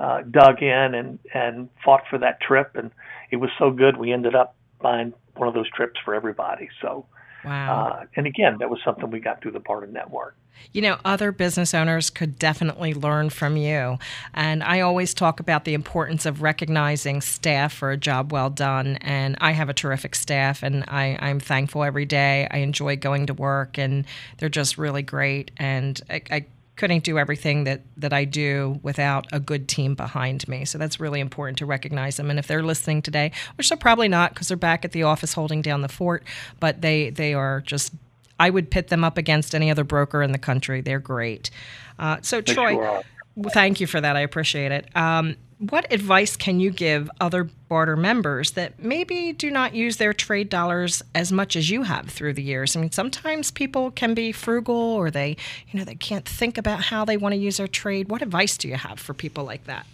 uh, 0.01 0.23
dug 0.31 0.63
in 0.63 0.95
and 0.95 1.19
and 1.35 1.69
fought 1.85 2.03
for 2.09 2.19
that 2.19 2.41
trip, 2.41 2.73
and 2.75 2.91
it 3.31 3.37
was 3.37 3.51
so 3.59 3.71
good 3.71 3.97
we 3.97 4.13
ended 4.13 4.35
up 4.35 4.57
buying 4.81 5.13
one 5.37 5.49
of 5.49 5.55
those 5.55 5.71
trips 5.71 5.99
for 6.05 6.15
everybody. 6.15 6.69
So, 6.81 7.07
wow. 7.45 7.87
uh, 7.87 8.07
and 8.17 8.27
again, 8.27 8.59
that 8.59 8.71
was 8.71 8.81
something 8.85 9.11
we 9.11 9.21
got 9.21 9.43
through 9.43 9.53
the 9.53 9.61
Barter 9.61 9.87
Network. 9.87 10.37
You 10.73 10.83
know, 10.83 10.99
other 11.05 11.33
business 11.33 11.75
owners 11.75 12.11
could 12.11 12.39
definitely 12.39 12.93
learn 12.95 13.31
from 13.31 13.57
you. 13.57 13.99
And 14.35 14.63
I 14.63 14.81
always 14.81 15.15
talk 15.15 15.41
about 15.41 15.65
the 15.65 15.75
importance 15.75 16.27
of 16.27 16.43
recognizing 16.43 17.23
staff 17.23 17.73
for 17.73 17.91
a 17.91 17.97
job 17.97 18.31
well 18.31 18.51
done. 18.51 18.97
And 19.01 19.37
I 19.41 19.53
have 19.53 19.69
a 19.69 19.75
terrific 19.75 20.15
staff, 20.15 20.63
and 20.63 20.85
I, 20.87 21.17
I'm 21.21 21.41
thankful 21.41 21.83
every 21.83 22.05
day. 22.05 22.47
I 22.51 22.59
enjoy 22.59 22.97
going 22.97 23.27
to 23.27 23.35
work, 23.35 23.79
and 23.79 24.05
they're 24.39 24.49
just 24.49 24.77
really 24.79 25.03
great. 25.03 25.51
And 25.57 26.01
I, 26.11 26.23
I 26.31 26.47
couldn't 26.81 27.05
do 27.05 27.19
everything 27.19 27.65
that, 27.65 27.83
that 27.99 28.15
I 28.15 28.25
do 28.25 28.81
without 28.83 29.27
a 29.33 29.39
good 29.39 29.69
team 29.69 29.95
behind 29.95 30.49
me. 30.49 30.65
So 30.65 30.79
that's 30.79 30.99
really 30.99 31.21
important 31.21 31.59
to 31.59 31.67
recognize 31.67 32.17
them. 32.17 32.31
And 32.31 32.39
if 32.39 32.47
they're 32.47 32.63
listening 32.63 33.03
today, 33.03 33.33
which 33.59 33.69
they're 33.69 33.77
probably 33.77 34.09
not 34.09 34.33
because 34.33 34.49
they're 34.49 34.57
back 34.57 34.87
at 34.87 34.93
the 34.93 35.03
office 35.03 35.35
holding 35.35 35.61
down 35.61 35.83
the 35.83 35.91
fort, 35.91 36.25
but 36.59 36.81
they, 36.81 37.11
they 37.11 37.35
are 37.35 37.61
just 37.61 37.93
I 38.39 38.49
would 38.49 38.71
pit 38.71 38.89
them 38.89 39.05
up 39.05 39.19
against 39.19 39.55
any 39.55 39.71
other 39.71 39.85
broker 39.85 40.23
in 40.23 40.33
the 40.33 40.39
country. 40.39 40.81
They're 40.81 40.99
great. 40.99 41.51
Uh, 41.99 42.17
so, 42.23 42.41
Troy, 42.41 43.03
thank 43.51 43.79
you 43.79 43.87
for 43.87 44.01
that. 44.01 44.17
I 44.17 44.21
appreciate 44.21 44.73
it. 44.73 44.89
Um, 44.97 45.37
what 45.61 45.93
advice 45.93 46.37
can 46.37 46.59
you 46.59 46.71
give 46.71 47.11
other 47.21 47.45
barter 47.45 47.95
members 47.95 48.53
that 48.53 48.83
maybe 48.83 49.33
do 49.35 49.51
not 49.51 49.75
use 49.75 49.99
their 49.99 50.15
trade 50.15 50.49
dollars 50.49 51.03
as 51.15 51.31
much 51.31 51.55
as 51.55 51.69
you 51.69 51.83
have 51.83 52.09
through 52.09 52.33
the 52.33 52.43
years? 52.43 52.75
I 52.75 52.81
mean, 52.81 52.91
sometimes 52.93 53.51
people 53.51 53.91
can 53.91 54.15
be 54.15 54.33
frugal 54.33 54.75
or 54.75 55.11
they, 55.11 55.37
you 55.71 55.79
know, 55.79 55.85
they 55.85 55.97
can't 55.97 56.27
think 56.27 56.57
about 56.57 56.85
how 56.85 57.05
they 57.05 57.19
want 57.19 57.35
to 57.35 57.37
use 57.37 57.59
their 57.59 57.69
trade. 57.69 58.09
What 58.09 58.23
advice 58.23 58.57
do 58.57 58.69
you 58.69 58.77
have 58.77 58.99
for 58.99 59.13
people 59.13 59.45
like 59.45 59.65
that? 59.65 59.87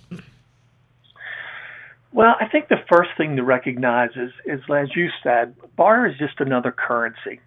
Well, 2.12 2.36
I 2.40 2.46
think 2.46 2.68
the 2.68 2.82
first 2.88 3.10
thing 3.16 3.34
to 3.36 3.42
recognize 3.42 4.10
is, 4.14 4.30
is 4.44 4.60
as 4.72 4.94
you 4.94 5.08
said, 5.24 5.56
barter 5.74 6.06
is 6.06 6.16
just 6.16 6.40
another 6.40 6.70
currency. 6.70 7.40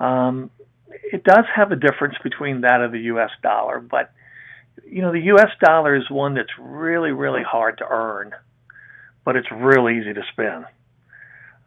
Um, 0.00 0.50
it 0.88 1.24
does 1.24 1.44
have 1.54 1.72
a 1.72 1.76
difference 1.76 2.14
between 2.22 2.62
that 2.62 2.80
of 2.80 2.90
the 2.90 3.00
U.S. 3.00 3.30
dollar, 3.42 3.80
but 3.80 4.10
you 4.84 5.02
know 5.02 5.12
the 5.12 5.20
U.S. 5.20 5.50
dollar 5.60 5.94
is 5.96 6.08
one 6.10 6.34
that's 6.34 6.52
really, 6.58 7.12
really 7.12 7.42
hard 7.42 7.78
to 7.78 7.84
earn, 7.88 8.32
but 9.24 9.36
it's 9.36 9.48
real 9.50 9.88
easy 9.88 10.12
to 10.14 10.22
spend. 10.32 10.64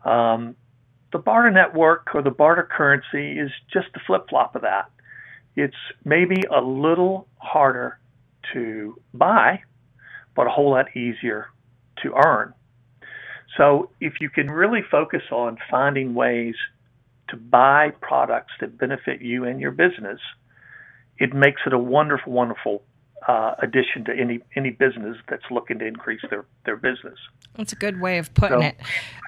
Um, 0.04 0.56
the 1.12 1.20
barter 1.20 1.52
network 1.52 2.14
or 2.14 2.22
the 2.22 2.32
barter 2.32 2.68
currency 2.70 3.40
is 3.40 3.52
just 3.72 3.88
the 3.94 4.00
flip 4.06 4.28
flop 4.30 4.56
of 4.56 4.64
that. 4.64 4.90
It's 5.56 5.76
maybe 6.04 6.44
a 6.54 6.62
little 6.62 7.28
harder 7.38 8.00
to 8.54 9.00
buy, 9.14 9.62
but 10.36 10.48
a 10.48 10.50
whole 10.50 10.72
lot 10.72 10.96
easier 10.96 11.48
to 12.04 12.14
earn. 12.14 12.54
So 13.58 13.90
if 14.02 14.20
you 14.20 14.30
can 14.30 14.48
really 14.52 14.82
focus 14.92 15.22
on 15.32 15.58
finding 15.72 16.14
ways 16.14 16.56
to 17.30 17.38
buy 17.38 17.92
products 18.02 18.52
that 18.60 18.78
benefit 18.78 19.22
you 19.22 19.46
and 19.46 19.60
your 19.60 19.72
business, 19.72 20.20
it 21.18 21.34
makes 21.34 21.62
it 21.66 21.74
a 21.74 21.80
wonderful, 21.80 22.34
wonderful 22.34 22.84
uh, 23.28 23.56
addition 23.60 24.06
to 24.06 24.14
any 24.14 24.40
any 24.56 24.70
business 24.70 25.18
that's 25.28 25.44
looking 25.50 25.80
to 25.80 25.86
increase 25.86 26.22
their 26.30 26.46
their 26.66 26.76
business. 26.76 27.18
That's 27.56 27.74
a 27.74 27.76
good 27.76 28.00
way 28.00 28.18
of 28.18 28.34
putting 28.34 28.62
So- 28.62 28.68
it. 28.68 28.78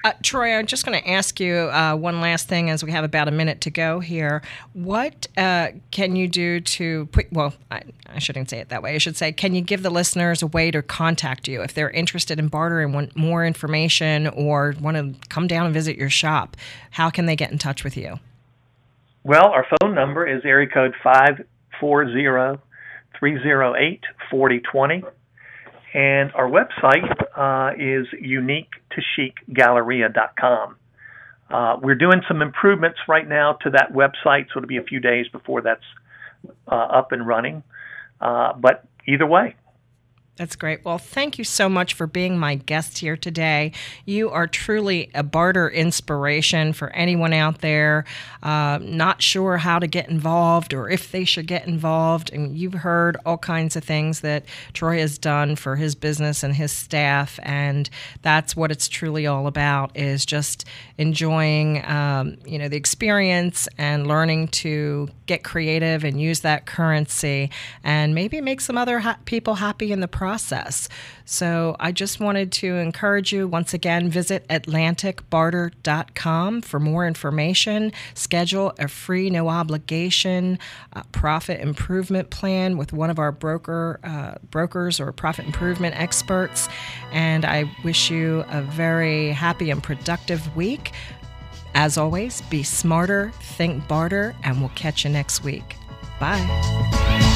Uh, 0.04 0.12
Troy, 0.22 0.54
I'm 0.54 0.66
just 0.66 0.86
going 0.86 1.00
to 1.00 1.10
ask 1.10 1.40
you 1.40 1.54
uh, 1.54 1.96
one 1.96 2.20
last 2.20 2.46
thing 2.48 2.70
as 2.70 2.84
we 2.84 2.92
have 2.92 3.02
about 3.02 3.26
a 3.26 3.32
minute 3.32 3.60
to 3.62 3.70
go 3.70 3.98
here. 3.98 4.42
What 4.74 5.26
uh, 5.36 5.68
can 5.90 6.14
you 6.14 6.28
do 6.28 6.60
to 6.60 7.06
put, 7.06 7.32
well, 7.32 7.54
I, 7.70 7.82
I 8.06 8.20
shouldn't 8.20 8.48
say 8.48 8.58
it 8.58 8.68
that 8.68 8.80
way. 8.82 8.94
I 8.94 8.98
should 8.98 9.16
say, 9.16 9.32
can 9.32 9.54
you 9.54 9.60
give 9.60 9.82
the 9.82 9.90
listeners 9.90 10.40
a 10.42 10.46
way 10.46 10.70
to 10.70 10.82
contact 10.82 11.48
you 11.48 11.62
if 11.62 11.74
they're 11.74 11.90
interested 11.90 12.38
in 12.38 12.46
barter 12.46 12.80
and 12.80 12.94
want 12.94 13.16
more 13.16 13.44
information 13.44 14.28
or 14.28 14.74
want 14.80 14.96
to 14.96 15.28
come 15.28 15.48
down 15.48 15.64
and 15.64 15.74
visit 15.74 15.96
your 15.96 16.10
shop? 16.10 16.56
How 16.92 17.10
can 17.10 17.26
they 17.26 17.34
get 17.34 17.50
in 17.50 17.58
touch 17.58 17.82
with 17.82 17.96
you? 17.96 18.20
Well, 19.24 19.48
our 19.48 19.66
phone 19.80 19.94
number 19.94 20.26
is 20.26 20.44
area 20.44 20.68
code 20.68 20.94
five 21.02 21.44
four 21.80 22.10
zero 22.12 22.60
three 23.18 23.42
zero 23.42 23.74
eight 23.76 24.02
forty 24.30 24.60
twenty, 24.60 25.02
and 25.94 26.32
our 26.32 26.48
website 26.48 27.10
uh, 27.36 27.72
is 27.78 28.06
unique-to-chic-galleria.com. 28.20 30.76
Uh, 31.50 31.76
we're 31.82 31.94
doing 31.94 32.20
some 32.28 32.42
improvements 32.42 32.98
right 33.08 33.26
now 33.26 33.54
to 33.62 33.70
that 33.70 33.90
website, 33.92 34.48
so 34.52 34.58
it'll 34.58 34.66
be 34.66 34.76
a 34.76 34.82
few 34.82 35.00
days 35.00 35.26
before 35.32 35.62
that's 35.62 35.80
uh, 36.70 36.74
up 36.74 37.12
and 37.12 37.26
running. 37.26 37.62
Uh, 38.20 38.52
but 38.52 38.84
either 39.06 39.24
way, 39.26 39.56
That's 40.38 40.54
great. 40.54 40.84
Well, 40.84 40.98
thank 40.98 41.36
you 41.36 41.42
so 41.42 41.68
much 41.68 41.94
for 41.94 42.06
being 42.06 42.38
my 42.38 42.54
guest 42.54 42.98
here 42.98 43.16
today. 43.16 43.72
You 44.06 44.30
are 44.30 44.46
truly 44.46 45.10
a 45.12 45.24
barter 45.24 45.68
inspiration 45.68 46.72
for 46.72 46.90
anyone 46.90 47.32
out 47.32 47.60
there 47.60 48.04
uh, 48.42 48.78
not 48.80 49.20
sure 49.20 49.56
how 49.56 49.78
to 49.78 49.86
get 49.86 50.08
involved 50.08 50.72
or 50.72 50.88
if 50.88 51.10
they 51.10 51.24
should 51.24 51.46
get 51.46 51.66
involved. 51.66 52.32
And 52.32 52.56
you've 52.56 52.74
heard 52.74 53.16
all 53.26 53.38
kinds 53.38 53.74
of 53.76 53.84
things 53.84 54.20
that 54.20 54.44
Troy 54.72 54.98
has 54.98 55.18
done 55.18 55.56
for 55.56 55.76
his 55.76 55.94
business 55.94 56.42
and 56.42 56.54
his 56.54 56.70
staff, 56.70 57.40
and 57.42 57.90
that's 58.22 58.54
what 58.54 58.70
it's 58.70 58.88
truly 58.88 59.26
all 59.26 59.46
about: 59.46 59.96
is 59.96 60.24
just 60.24 60.64
enjoying, 60.98 61.84
um, 61.86 62.36
you 62.46 62.58
know, 62.58 62.68
the 62.68 62.76
experience 62.76 63.68
and 63.76 64.06
learning 64.06 64.48
to 64.48 65.08
get 65.26 65.42
creative 65.42 66.04
and 66.04 66.20
use 66.20 66.40
that 66.40 66.66
currency, 66.66 67.50
and 67.82 68.14
maybe 68.14 68.40
make 68.40 68.60
some 68.60 68.78
other 68.78 69.00
ha- 69.00 69.18
people 69.24 69.56
happy 69.56 69.92
in 69.92 70.00
the 70.00 70.08
process. 70.28 70.90
So 71.24 71.74
I 71.80 71.90
just 71.90 72.20
wanted 72.20 72.52
to 72.52 72.76
encourage 72.76 73.32
you 73.32 73.48
once 73.48 73.72
again 73.72 74.10
visit 74.10 74.46
atlanticbarter.com 74.48 76.60
for 76.60 76.78
more 76.78 77.06
information. 77.06 77.92
Schedule 78.12 78.74
a 78.78 78.88
free, 78.88 79.30
no 79.30 79.48
obligation 79.48 80.58
uh, 80.92 81.02
profit 81.12 81.60
improvement 81.60 82.28
plan 82.28 82.76
with 82.76 82.92
one 82.92 83.08
of 83.08 83.18
our 83.18 83.32
broker 83.32 84.00
uh, 84.04 84.34
brokers 84.50 85.00
or 85.00 85.12
profit 85.12 85.46
improvement 85.46 85.98
experts. 85.98 86.68
And 87.10 87.46
I 87.46 87.64
wish 87.82 88.10
you 88.10 88.44
a 88.50 88.60
very 88.60 89.30
happy 89.30 89.70
and 89.70 89.82
productive 89.82 90.54
week. 90.54 90.92
As 91.74 91.96
always, 91.96 92.42
be 92.50 92.62
smarter, 92.62 93.32
think 93.40 93.88
barter, 93.88 94.36
and 94.44 94.60
we'll 94.60 94.72
catch 94.74 95.04
you 95.04 95.10
next 95.10 95.42
week. 95.42 95.76
Bye. 96.20 97.27